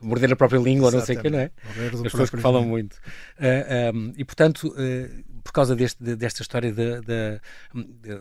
[0.00, 1.50] Morder a própria língua, não sei o que, não é?
[1.94, 2.94] As pessoas que falam muito.
[2.94, 2.98] Uh,
[3.38, 6.72] ah, um, e, portanto, uh, por causa deste, desta história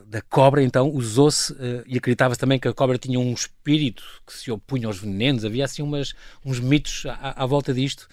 [0.08, 4.34] da cobra, então, usou-se uh, e acreditava-se também que a cobra tinha um espírito que
[4.34, 6.14] se opunha aos venenos, havia assim umas,
[6.46, 8.08] uns mitos à, à volta disto.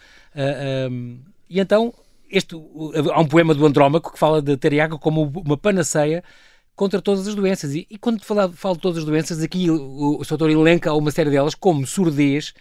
[0.91, 1.93] Um, e então,
[2.31, 6.23] este, há um poema do Andrómaco que fala de Teriaga como uma panaceia
[6.75, 7.75] contra todas as doenças.
[7.75, 11.31] E, e quando falo, falo de todas as doenças, aqui o, o, elenca uma série
[11.31, 12.55] delas, como surdez,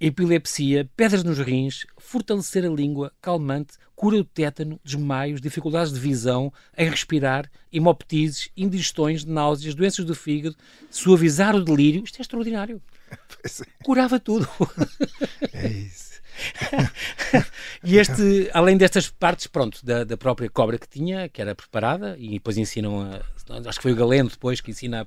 [0.00, 6.50] epilepsia, pedras nos rins, fortalecer a língua, calmante, cura do tétano, desmaios, dificuldades de visão,
[6.76, 10.56] em respirar, hemoptises, indigestões, náuseas, doenças do fígado,
[10.90, 12.02] suavizar o delírio.
[12.02, 12.82] Isto é extraordinário.
[13.42, 13.84] É.
[13.84, 14.48] Curava tudo.
[15.52, 16.09] É isso.
[17.84, 22.16] e este, além destas partes, pronto, da, da, própria cobra que tinha, que era preparada,
[22.18, 25.06] e depois ensinam, a, acho que foi o Galeno depois que ensina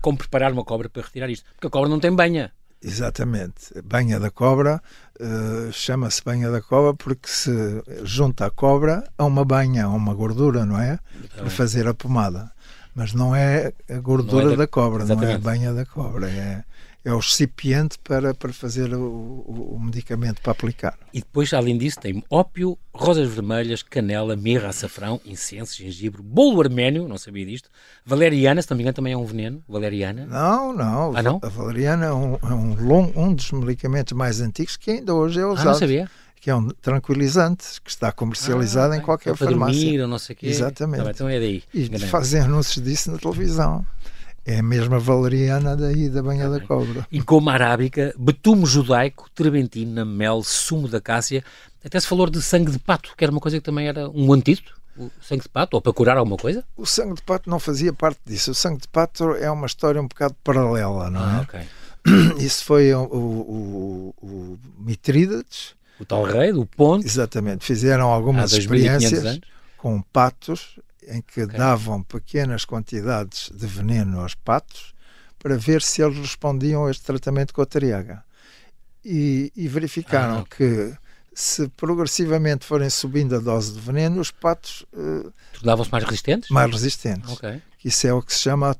[0.00, 2.52] como preparar uma cobra para retirar isto, porque a cobra não tem banha.
[2.82, 3.80] Exatamente.
[3.84, 4.82] Banha da cobra
[5.20, 7.52] uh, chama-se banha da cobra porque se
[8.02, 10.98] junta a cobra a uma banha, a uma gordura, não é?
[11.36, 12.50] Para fazer a pomada.
[12.94, 15.26] Mas não é a gordura é da, da, cobra, exatamente.
[15.26, 16.28] não é a banha da cobra.
[16.28, 16.64] É,
[17.04, 20.96] é o recipiente para, para fazer o, o, o, medicamento para aplicar.
[21.12, 27.08] E depois, além disso, tem ópio, rosas vermelhas, canela, mirra, açafrão, incenso, gengibre, bolo arménio,
[27.08, 27.68] não sabia disto,
[28.06, 30.26] valeriana, se não me engano, também é um veneno, valeriana.
[30.26, 31.16] Não, não.
[31.16, 31.40] Ah, não?
[31.42, 35.40] A valeriana é um, é um, long, um dos medicamentos mais antigos que ainda hoje
[35.40, 35.68] é usado.
[35.68, 36.08] Ah, não sabia?
[36.42, 39.80] que é um tranquilizante que está comercializado ah, em qualquer para farmácia.
[39.80, 40.48] Dormir, ou não sei quê.
[40.48, 41.04] Exatamente.
[41.04, 41.62] Tá então é daí.
[41.72, 43.86] E fazem anúncios disso na televisão.
[44.44, 47.06] É a mesma valeriana daí da banha da cobra.
[47.12, 51.44] E como arábica, betume judaico, trebentina, mel, sumo da cássia.
[51.84, 54.32] Até se falou de sangue de pato, que era uma coisa que também era um
[54.32, 54.74] antídoto.
[54.96, 56.64] O sangue de pato, ou para curar alguma coisa?
[56.76, 58.50] O sangue de pato não fazia parte disso.
[58.50, 61.42] O sangue de pato é uma história um bocado paralela, não ah, é?
[61.42, 61.62] Okay.
[62.44, 65.74] Isso foi o, o, o Mitrídates.
[66.00, 67.06] O tal rei do Ponto.
[67.06, 67.64] Exatamente.
[67.64, 69.40] Fizeram algumas experiências
[69.78, 71.58] com patos em que okay.
[71.58, 74.94] davam pequenas quantidades de veneno aos patos
[75.38, 78.24] para ver se eles respondiam a este tratamento com a triaga.
[79.04, 80.56] E, e verificaram ah.
[80.56, 80.96] que
[81.34, 86.50] se progressivamente forem subindo a dose de veneno, os patos uh, tornavam-se mais resistentes?
[86.50, 87.30] Mais resistentes.
[87.32, 87.60] Okay.
[87.84, 88.76] Isso é o que se chama a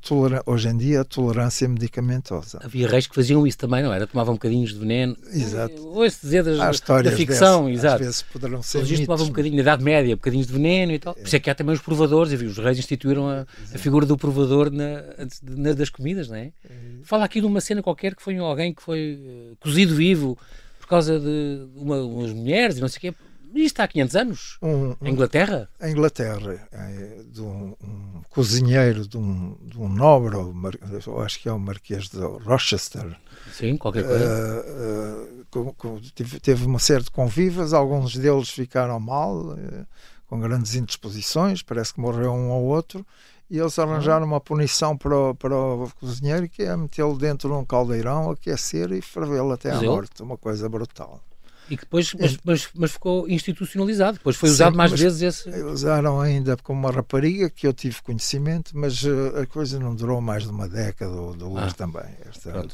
[0.49, 2.59] hoje em dia a tolerância medicamentosa.
[2.63, 4.07] Havia reis que faziam isso também, não era?
[4.07, 5.17] Tomavam bocadinhos de veneno.
[5.29, 5.85] Exato.
[5.89, 7.95] Ouço dizer das, da ficção, desse, exato.
[7.95, 8.77] Às vezes poderão ser.
[8.77, 11.11] Eles tomavam um bocadinho, na Idade Média, bocadinhos de veneno e tal.
[11.11, 11.15] É.
[11.15, 14.05] Por isso é que há também os provadores, e os reis instituíram a, a figura
[14.05, 15.03] do provador na,
[15.41, 16.53] na, das comidas, não é?
[16.63, 16.71] é?
[17.03, 20.37] Fala aqui de uma cena qualquer que foi alguém que foi uh, cozido vivo
[20.83, 23.17] por causa de uma, umas mulheres e não sei o quê
[23.55, 24.57] isto há 500 anos?
[24.61, 25.69] Um, um, Inglaterra?
[25.79, 31.47] A Inglaterra, é, de um, um, cozinheiro de um, de um nobre, ou, acho que
[31.47, 33.15] é o Marquês de Rochester.
[33.51, 35.45] Sim, qualquer coisa.
[35.55, 39.85] Uh, uh, teve uma série de convivas, alguns deles ficaram mal, uh,
[40.27, 43.05] com grandes indisposições, parece que morreu um ou outro,
[43.53, 47.53] e eles arranjaram uma punição para o, para o cozinheiro, que é metê-lo dentro de
[47.53, 51.23] um caldeirão, aquecer e fervê-lo até à morte, uma coisa brutal.
[51.69, 55.49] E depois, mas, mas, mas, ficou institucionalizado, depois foi usado Sim, mais vezes esse.
[55.65, 60.19] Usaram ainda como uma rapariga que eu tive conhecimento, mas uh, a coisa não durou
[60.19, 62.09] mais de uma década ou duas ah, também.
[62.27, 62.65] Esta...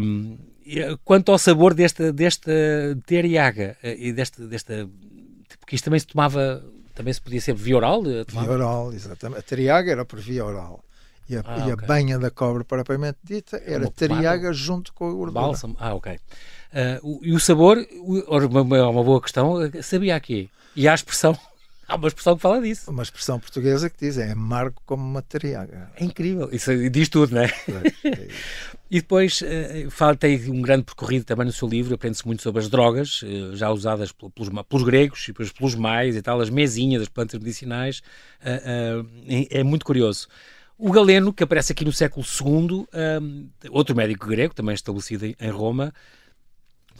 [0.00, 0.38] Um,
[1.04, 2.52] quanto ao sabor desta, desta
[3.06, 4.88] teriaga eh, e desta, desta.
[5.58, 6.64] Porque isto também se tomava,
[6.98, 8.02] também se podia ser via oral?
[8.04, 9.38] Eh, via oral, exatamente.
[9.38, 10.84] A teriaga era por via oral.
[11.30, 15.08] E a, ah, e a banha da cobra propriamente dita era é teriaga junto com
[15.08, 15.30] a gordura.
[15.30, 16.14] Bálsamo, ah, ok.
[16.14, 20.50] Uh, e o sabor, é uma boa questão, sabia aqui.
[20.74, 21.38] E há a expressão,
[21.88, 22.90] há uma expressão que fala disso.
[22.90, 25.90] Uma expressão portuguesa que diz é amargo como uma teriaga.
[25.96, 27.46] É incrível, isso diz tudo, não é?
[27.46, 28.28] é, é
[28.90, 32.60] e depois uh, fala, tem um grande percorrido também no seu livro, aprende-se muito sobre
[32.60, 36.50] as drogas, uh, já usadas pelos, pelos, gregos e depois pelos mais e tal, as
[36.50, 38.02] mesinhas, as plantas medicinais,
[38.42, 40.28] uh, é, muito curioso.
[40.76, 42.86] O Galeno, que aparece aqui no século II,
[43.70, 45.92] outro médico grego, também estabelecido em Roma,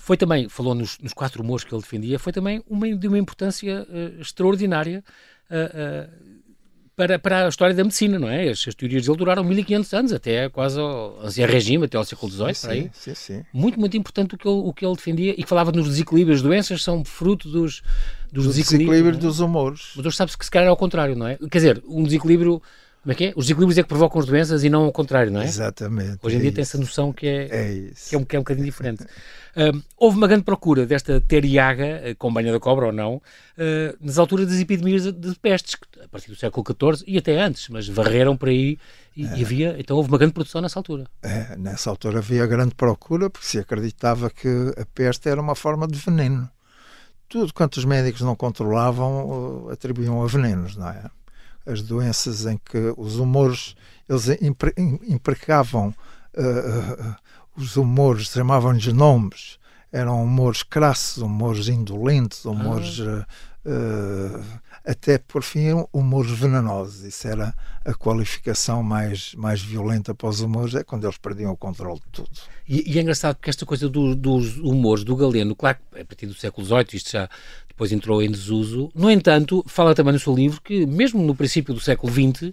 [0.08, 3.18] foi também, falou nos, nos, quatro humores que ele defendia, foi também uma, de uma
[3.18, 5.04] importância uh, extraordinária
[5.50, 6.10] uh, uh,
[6.96, 8.48] para, para a história da medicina, não é?
[8.48, 12.54] As, as, teorias dele duraram 1500 anos, até quase ao regime, até ao século XVIII,
[12.54, 12.90] sim, aí.
[12.94, 13.44] Sim, sim.
[13.52, 16.38] Muito, muito importante o que, ele, o que ele defendia e que falava nos desequilíbrios.
[16.38, 17.82] As doenças são fruto dos,
[18.32, 19.02] dos do desequilíbrios.
[19.02, 19.20] desequilíbrio é?
[19.20, 19.90] dos humores.
[19.94, 21.36] Mas hoje sabe-se que se calhar é ao contrário, não é?
[21.36, 22.62] Quer dizer, um desequilíbrio
[23.08, 23.32] como é que é?
[23.34, 25.46] Os desequilíbrios é que provocam as doenças e não o contrário, não é?
[25.46, 26.18] Exatamente.
[26.22, 26.54] Hoje em é dia isso.
[26.56, 29.02] tem essa noção que é, é, que é, um, que é um bocadinho diferente.
[29.02, 33.96] Uh, houve uma grande procura desta teriaga, uh, com banha da cobra ou não, uh,
[33.98, 37.88] nas alturas das epidemias de, pestes, a partir do século XIV e até antes, mas
[37.88, 38.78] varreram por aí
[39.16, 39.38] e, é.
[39.38, 41.06] e, havia, então houve uma grande produção nessa altura.
[41.22, 45.88] É, nessa altura havia grande procura porque se acreditava que a peste era uma forma
[45.88, 46.46] de veneno.
[47.26, 51.04] Tudo quanto os médicos não controlavam uh, atribuíam a venenos, não é?
[51.68, 53.76] As doenças em que os humores
[54.08, 54.26] eles
[55.06, 55.94] imprecavam
[56.34, 57.16] uh,
[57.56, 59.58] os humores, chamavam-lhes nomes,
[59.92, 63.26] eram humores crassos, humores indolentes, humores ah.
[63.66, 64.44] uh,
[64.84, 67.04] até por fim humores venenosos.
[67.04, 71.56] Isso era a qualificação mais, mais violenta para os humores, é quando eles perdiam o
[71.56, 72.30] controle de tudo.
[72.68, 76.04] E, e é engraçado porque esta coisa do, dos humores do Galeno, claro que a
[76.04, 77.28] partir do século XVIII isto já
[77.68, 78.90] depois entrou em desuso.
[78.94, 82.52] No entanto, fala também no seu livro que, mesmo no princípio do século XX,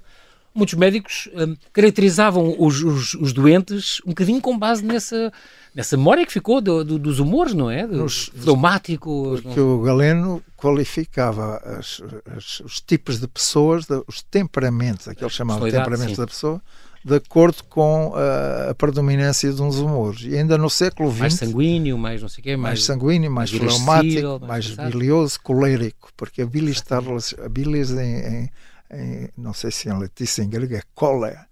[0.56, 5.32] muitos médicos hum, caracterizavam os, os, os, doentes um bocadinho com base nessa,
[5.76, 7.86] nessa memória que ficou do, do, dos humores, não é?
[7.86, 9.38] Do, fleumático.
[9.44, 9.76] Porque não...
[9.76, 12.02] o Galeno qualificava as,
[12.36, 16.22] as, os tipos de pessoas, os temperamentos, aquele chamado temperamentos sim.
[16.22, 16.62] da pessoa,
[17.04, 20.22] de acordo com a, a, predominância de uns humores.
[20.24, 21.20] E ainda no século XX...
[21.20, 22.58] Mais sanguíneo, mais não sei o quê.
[22.58, 27.50] Mais, mais sanguíneo, mais, mais fleumático, mais, mais bilioso, colérico, porque a bilis, está, a
[27.50, 28.50] bilis em, em,
[28.92, 31.48] em, não sei se em letícia em grego é cólera.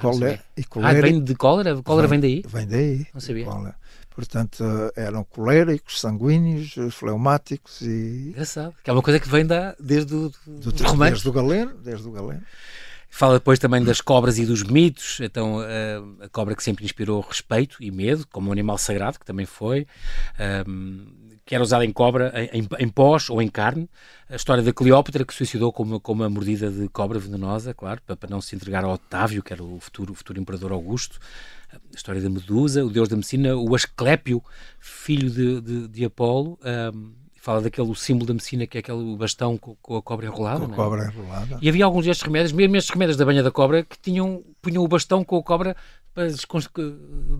[0.00, 0.98] Cólera ah, e colérico.
[0.98, 1.82] Ah, vem de cólera?
[1.82, 2.44] Cólera vem, vem daí?
[2.48, 3.06] Vem daí.
[3.12, 3.44] Não sabia.
[3.44, 3.76] Cólera.
[4.14, 8.28] Portanto, eram coléricos, sanguíneos, fleumáticos e...
[8.30, 11.74] Engraçado, que é uma coisa que vem da, desde o do, do, Desde o galeno,
[11.78, 12.42] desde o galeno.
[13.14, 17.20] Fala depois também das cobras e dos mitos, então a, a cobra que sempre inspirou
[17.20, 19.86] respeito e medo, como um animal sagrado, que também foi,
[20.66, 21.06] um,
[21.44, 23.88] que era usada em cobra, em, em, pós ou em carne.
[24.28, 28.00] A história da Cleópatra, que suicidou com uma, com uma mordida de cobra venenosa, claro,
[28.06, 31.18] para, para não se entregar ao Otávio, que era o futuro, o futuro imperador Augusto.
[31.72, 34.42] A história da Medusa, o deus da medicina, o Asclépio,
[34.78, 36.58] filho de, de, de Apolo.
[36.94, 40.60] Um, fala daquele símbolo da medicina que é aquele bastão com, com a cobra enrolada.
[40.60, 40.76] Com a é?
[40.76, 41.58] cobra enrolada.
[41.60, 44.84] E havia alguns destes remédios, mesmo estes remédios da banha da cobra, que tinham, punham
[44.84, 45.76] o bastão com a cobra
[46.14, 46.28] para,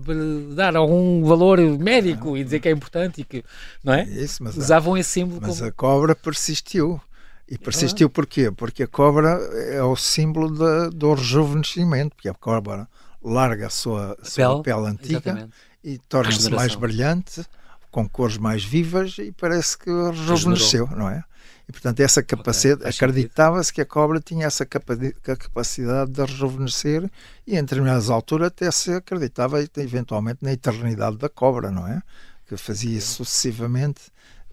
[0.05, 0.15] para
[0.55, 3.43] dar algum valor médico e dizer que é importante e que,
[3.83, 4.03] não é?
[4.03, 5.39] Isso, Usavam a, esse símbolo.
[5.41, 5.69] Mas como...
[5.69, 6.99] a cobra persistiu.
[7.47, 8.09] E persistiu ah.
[8.09, 8.49] porquê?
[8.49, 12.87] Porque a cobra é o símbolo de, do rejuvenescimento, porque a cobra
[13.21, 15.53] larga a sua, a sua pele, pele antiga exatamente.
[15.83, 17.45] e torna-se mais brilhante
[17.91, 21.23] com cores mais vivas e parece que rejuvenesceu, não é?
[21.67, 27.09] E portanto, essa capacidade, acreditava-se que a cobra tinha essa capacidade de rejuvenescer
[27.47, 32.01] e em determinadas alturas até se acreditava eventualmente na eternidade da cobra, não é?
[32.47, 34.01] Que fazia sucessivamente,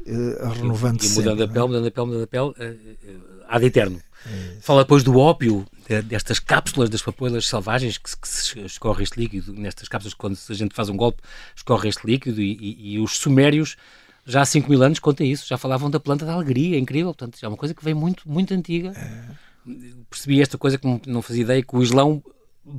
[0.06, 1.08] uh, renovando-se.
[1.08, 3.66] E, e mudando sempre, a pele, mudando a pele, mudando a pele, uh, uh, ad
[3.66, 4.00] eterno.
[4.26, 5.66] É Fala depois do ópio,
[6.04, 10.54] destas cápsulas das papoilas selvagens que, que se escorre este líquido, nestas cápsulas quando a
[10.54, 11.22] gente faz um golpe
[11.56, 13.76] escorre este líquido e, e, e os sumérios
[14.24, 17.14] já há 5 mil anos conta isso, já falavam da planta da alegria, é incrível,
[17.14, 18.92] portanto é uma coisa que vem muito, muito antiga.
[18.96, 19.24] É.
[20.08, 22.22] Percebi esta coisa que não fazia ideia, que o Islão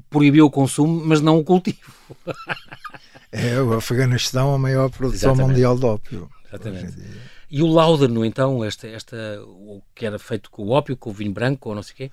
[0.09, 1.93] proibiu o consumo, mas não o cultivo.
[3.31, 5.53] é, o Afeganistão é a maior produção Exatamente.
[5.53, 6.29] mundial de ópio.
[6.47, 6.97] Exatamente.
[7.49, 11.13] E o Laudano, então, esta, esta, o que era feito com o ópio, com o
[11.13, 12.11] vinho branco, ou não sei o quê,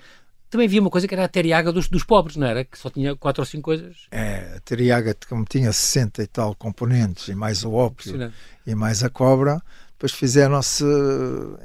[0.51, 2.65] também havia uma coisa que era a teriaga dos, dos pobres, não era?
[2.65, 4.07] Que só tinha quatro ou cinco coisas.
[4.11, 8.33] É, a teriaga, como tinha 60 e tal componentes, e mais o ópio,
[8.67, 9.61] e mais a cobra,
[9.99, 10.85] depois fizeram-se,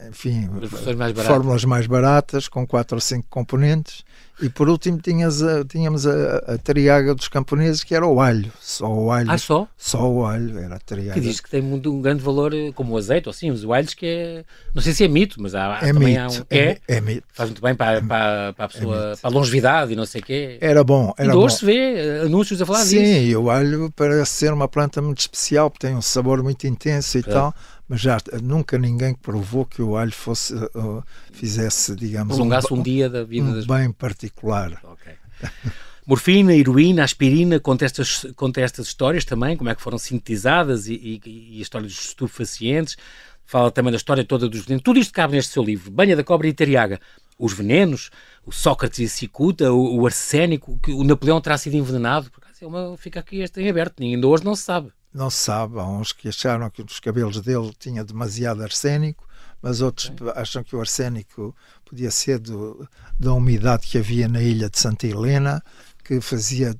[0.09, 0.49] enfim,
[0.97, 4.03] mais fórmulas mais baratas, com quatro ou cinco componentes,
[4.41, 8.51] e por último tínhamos a, tínhamos a, a triaga dos camponeses, que era o alho.
[8.59, 9.29] Só o alho.
[9.29, 9.67] Ah, só?
[9.77, 11.13] Só o alho, era a triaga.
[11.13, 13.63] Que diz que tem muito, um grande valor, eh, como o azeite, ou assim, os
[13.65, 14.45] alhos que é.
[14.73, 16.45] Não sei se é mito, mas há, é também mito, há um.
[16.49, 17.27] É, é, mito.
[17.31, 20.07] Faz muito bem para, para, para a é pessoa, é para a longevidade e não
[20.07, 20.57] sei o quê.
[20.59, 21.13] Era bom.
[21.15, 21.47] Era e bom.
[21.47, 23.13] se vê eh, anúncios a falar Sim, disso.
[23.13, 27.19] Sim, o alho parece ser uma planta muito especial, porque tem um sabor muito intenso
[27.19, 27.23] e é.
[27.23, 27.53] tal
[27.93, 32.81] mas já nunca ninguém provou que o alho fosse uh, fizesse, digamos, prolongasse um, um,
[32.81, 33.67] dia da vida um das...
[33.67, 34.81] bem particular.
[34.83, 35.13] Okay.
[36.03, 41.21] Morfina, heroína, aspirina, conta estas, conta estas histórias também, como é que foram sintetizadas e,
[41.23, 42.97] e, e a história dos estupefacientes.
[43.45, 46.47] Fala também da história toda dos Tudo isto cabe neste seu livro, Banha da Cobra
[46.47, 46.99] e Teriaga.
[47.37, 48.09] os venenos,
[48.43, 52.31] o Sócrates e Cicuta, o, o arsénico, que o Napoleão terá sido envenenado.
[52.59, 54.91] É uma, fica aqui este em aberto, ainda hoje não se sabe.
[55.13, 59.27] Não se sabe, há uns que acharam que os cabelos dele tinha demasiado arsénico,
[59.61, 61.55] mas outros acham que o arsénico
[61.85, 62.87] podia ser do,
[63.19, 65.63] da umidade que havia na ilha de Santa Helena,
[66.03, 66.75] que fazia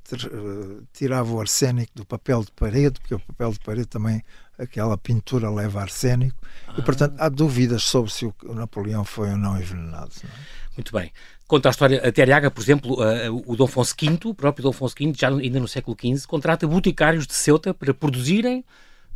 [0.92, 4.24] tirava o arsénico do papel de parede, porque o papel de parede também
[4.58, 6.76] aquela pintura leva arsénico ah.
[6.78, 10.12] e portanto há dúvidas sobre se o Napoleão foi ou não envenenado.
[10.24, 10.34] Não é?
[10.76, 11.12] Muito bem.
[11.54, 12.98] Conta a história, a Teriaga, por exemplo,
[13.46, 16.66] o Dom Afonso V, o próprio Dom Afonso V, já ainda no século XV, contrata
[16.66, 18.66] boticários de Ceuta para produzirem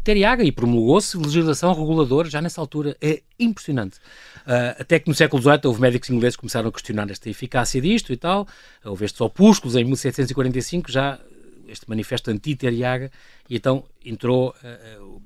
[0.04, 2.96] Teriaga e promulgou-se legislação reguladora já nessa altura.
[3.02, 3.98] É impressionante.
[4.46, 7.82] Uh, até que no século XVIII houve médicos ingleses que começaram a questionar esta eficácia
[7.82, 8.48] disto e tal.
[8.86, 11.20] Houve estes opúsculos em 1745, já
[11.68, 13.10] este manifesto anti-Teriaga,
[13.50, 14.54] e então entrou.
[14.64, 15.20] Uh,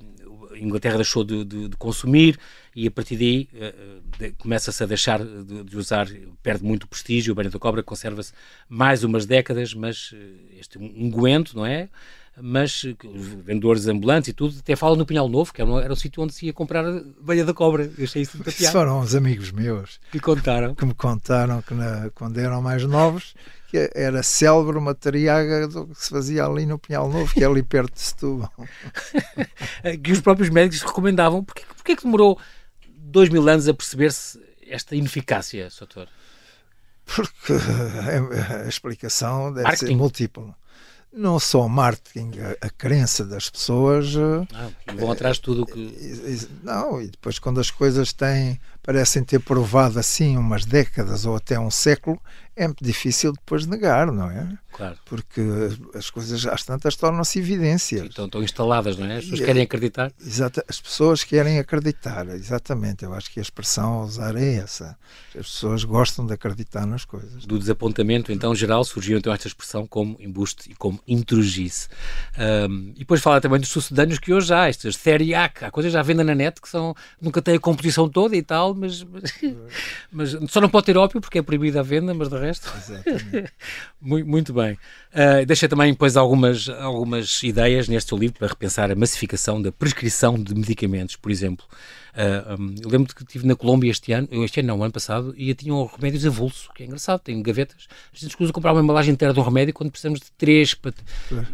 [0.64, 2.40] Inglaterra deixou de, de, de, consumir
[2.76, 6.08] e a partir daí uh, de, começa-se a deixar de, usar,
[6.42, 7.32] perde muito prestígio.
[7.32, 8.34] O banho da cobra conserva-se
[8.70, 10.14] mais umas décadas, mas
[10.58, 11.90] este unguento, não é?
[12.42, 12.84] Mas
[13.46, 16.24] vendedores ambulantes e tudo, até falam no Pinhal Novo, que era um, era um sítio
[16.24, 17.92] onde se ia comprar a velha da cobra.
[17.98, 18.72] Eu achei isso muito piada.
[18.72, 20.76] foram os amigos meus que contaram.
[20.76, 23.34] Que me contaram que na, quando eram mais novos
[23.72, 27.64] que era célebre uma triaga que se fazia ali no Pinhal Novo, que é ali
[27.64, 28.52] perto de Setúbal.
[30.04, 31.42] que os próprios médicos recomendavam.
[31.42, 32.38] Porquê, porquê que demorou
[32.86, 34.38] dois mil anos a perceber-se
[34.68, 36.10] esta ineficácia, doutor?
[37.06, 37.54] Porque
[38.64, 39.86] a explicação deve Marketing.
[39.86, 40.56] ser múltipla
[41.14, 44.16] não só marketing, a, a crença das pessoas.
[44.54, 46.48] Ah, vão atrás de tudo que.
[46.64, 51.60] Não, e depois quando as coisas têm, parecem ter provado assim umas décadas ou até
[51.60, 52.20] um século,
[52.56, 54.58] é muito difícil depois negar, não é?
[54.72, 54.98] Claro.
[55.06, 55.42] Porque
[55.94, 58.06] as coisas às tantas tornam-se evidências.
[58.06, 59.18] Então estão instaladas, não é?
[59.18, 60.12] As pessoas querem acreditar.
[60.20, 63.04] Exato, as pessoas querem acreditar, exatamente.
[63.04, 64.98] Eu acho que a expressão a usar é essa.
[65.30, 67.46] As pessoas gostam de acreditar nas coisas.
[67.46, 71.88] Do desapontamento, então, geral, surgiu então esta expressão como embuste e como intrugice.
[72.38, 76.02] Um, e depois fala também dos sucedâneos que hoje há, estas Theriac, há coisas já
[76.02, 79.34] vendem na net que são, nunca têm a composição toda e tal, mas, mas,
[80.12, 82.72] mas só não pode ter ópio porque é proibida a venda, mas de resto.
[84.02, 84.74] muito, muito bem.
[85.14, 89.72] Uh, deixa também depois algumas, algumas ideias neste seu livro para repensar a massificação da
[89.72, 91.66] prescrição de medicamentos, por exemplo.
[92.12, 95.34] Uh, um, eu lembro que estive na Colômbia este ano, este ano não, ano passado,
[95.38, 97.88] e tinham remédios avulso, que é engraçado, tem gavetas.
[98.14, 100.74] A gente escusa comprar uma embalagem inteira de um remédio quando precisamos de três.
[100.74, 100.94] Para...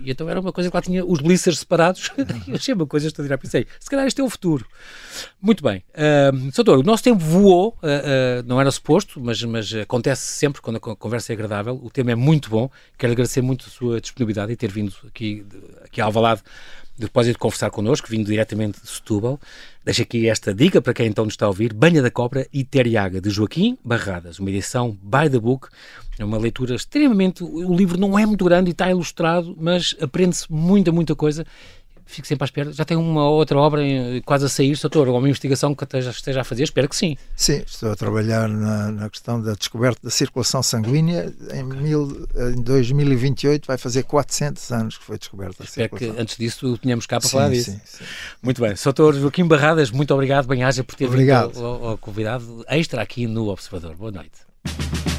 [0.04, 2.12] E então era uma coisa que lá tinha os blisters separados.
[2.48, 3.42] eu achei uma coisa extraordinária.
[3.42, 4.66] Pensei, se calhar este é o futuro.
[5.42, 5.84] Muito bem.
[5.94, 10.62] Uh, Soutor, o nosso tempo voou, uh, uh, não era suposto, mas, mas acontece sempre
[10.62, 11.80] quando a conversa é agradável.
[11.84, 12.70] O tema é muito bom.
[12.98, 15.46] Quero agradecer muito a sua disponibilidade e ter vindo aqui,
[15.84, 16.42] aqui ao Alvalade
[16.98, 19.40] depois de conversar connosco, vindo diretamente de Setúbal.
[19.86, 22.64] Deixo aqui esta dica para quem então nos está a ouvir: Banha da Cobra e
[22.64, 25.68] Teriaga, de Joaquim Barradas, uma edição by the book.
[26.20, 27.44] É uma leitura extremamente.
[27.44, 31.46] O livro não é muito grande e está ilustrado, mas aprende-se muita, muita coisa
[32.08, 32.72] fico sempre à espera.
[32.74, 33.82] Já tem uma outra obra
[34.26, 35.08] quase a sair, doutor?
[35.08, 36.64] Ou uma investigação que esteja, esteja a fazer?
[36.64, 37.18] Espero que sim.
[37.36, 41.34] Sim, estou a trabalhar na, na questão da descoberta da circulação sanguínea.
[41.54, 46.16] Em, mil, em 2028 vai fazer 400 anos que foi descoberta a Espero circulação.
[46.16, 47.72] que antes disso tínhamos cá para sim, falar disso.
[47.72, 48.04] Sim, sim.
[48.42, 48.74] Muito bem.
[48.82, 51.52] Doutor Joaquim Barradas, muito obrigado, bem-aja, por ter obrigado.
[51.54, 53.96] vindo ao, ao convidado extra aqui no Observador.
[53.96, 55.17] Boa noite.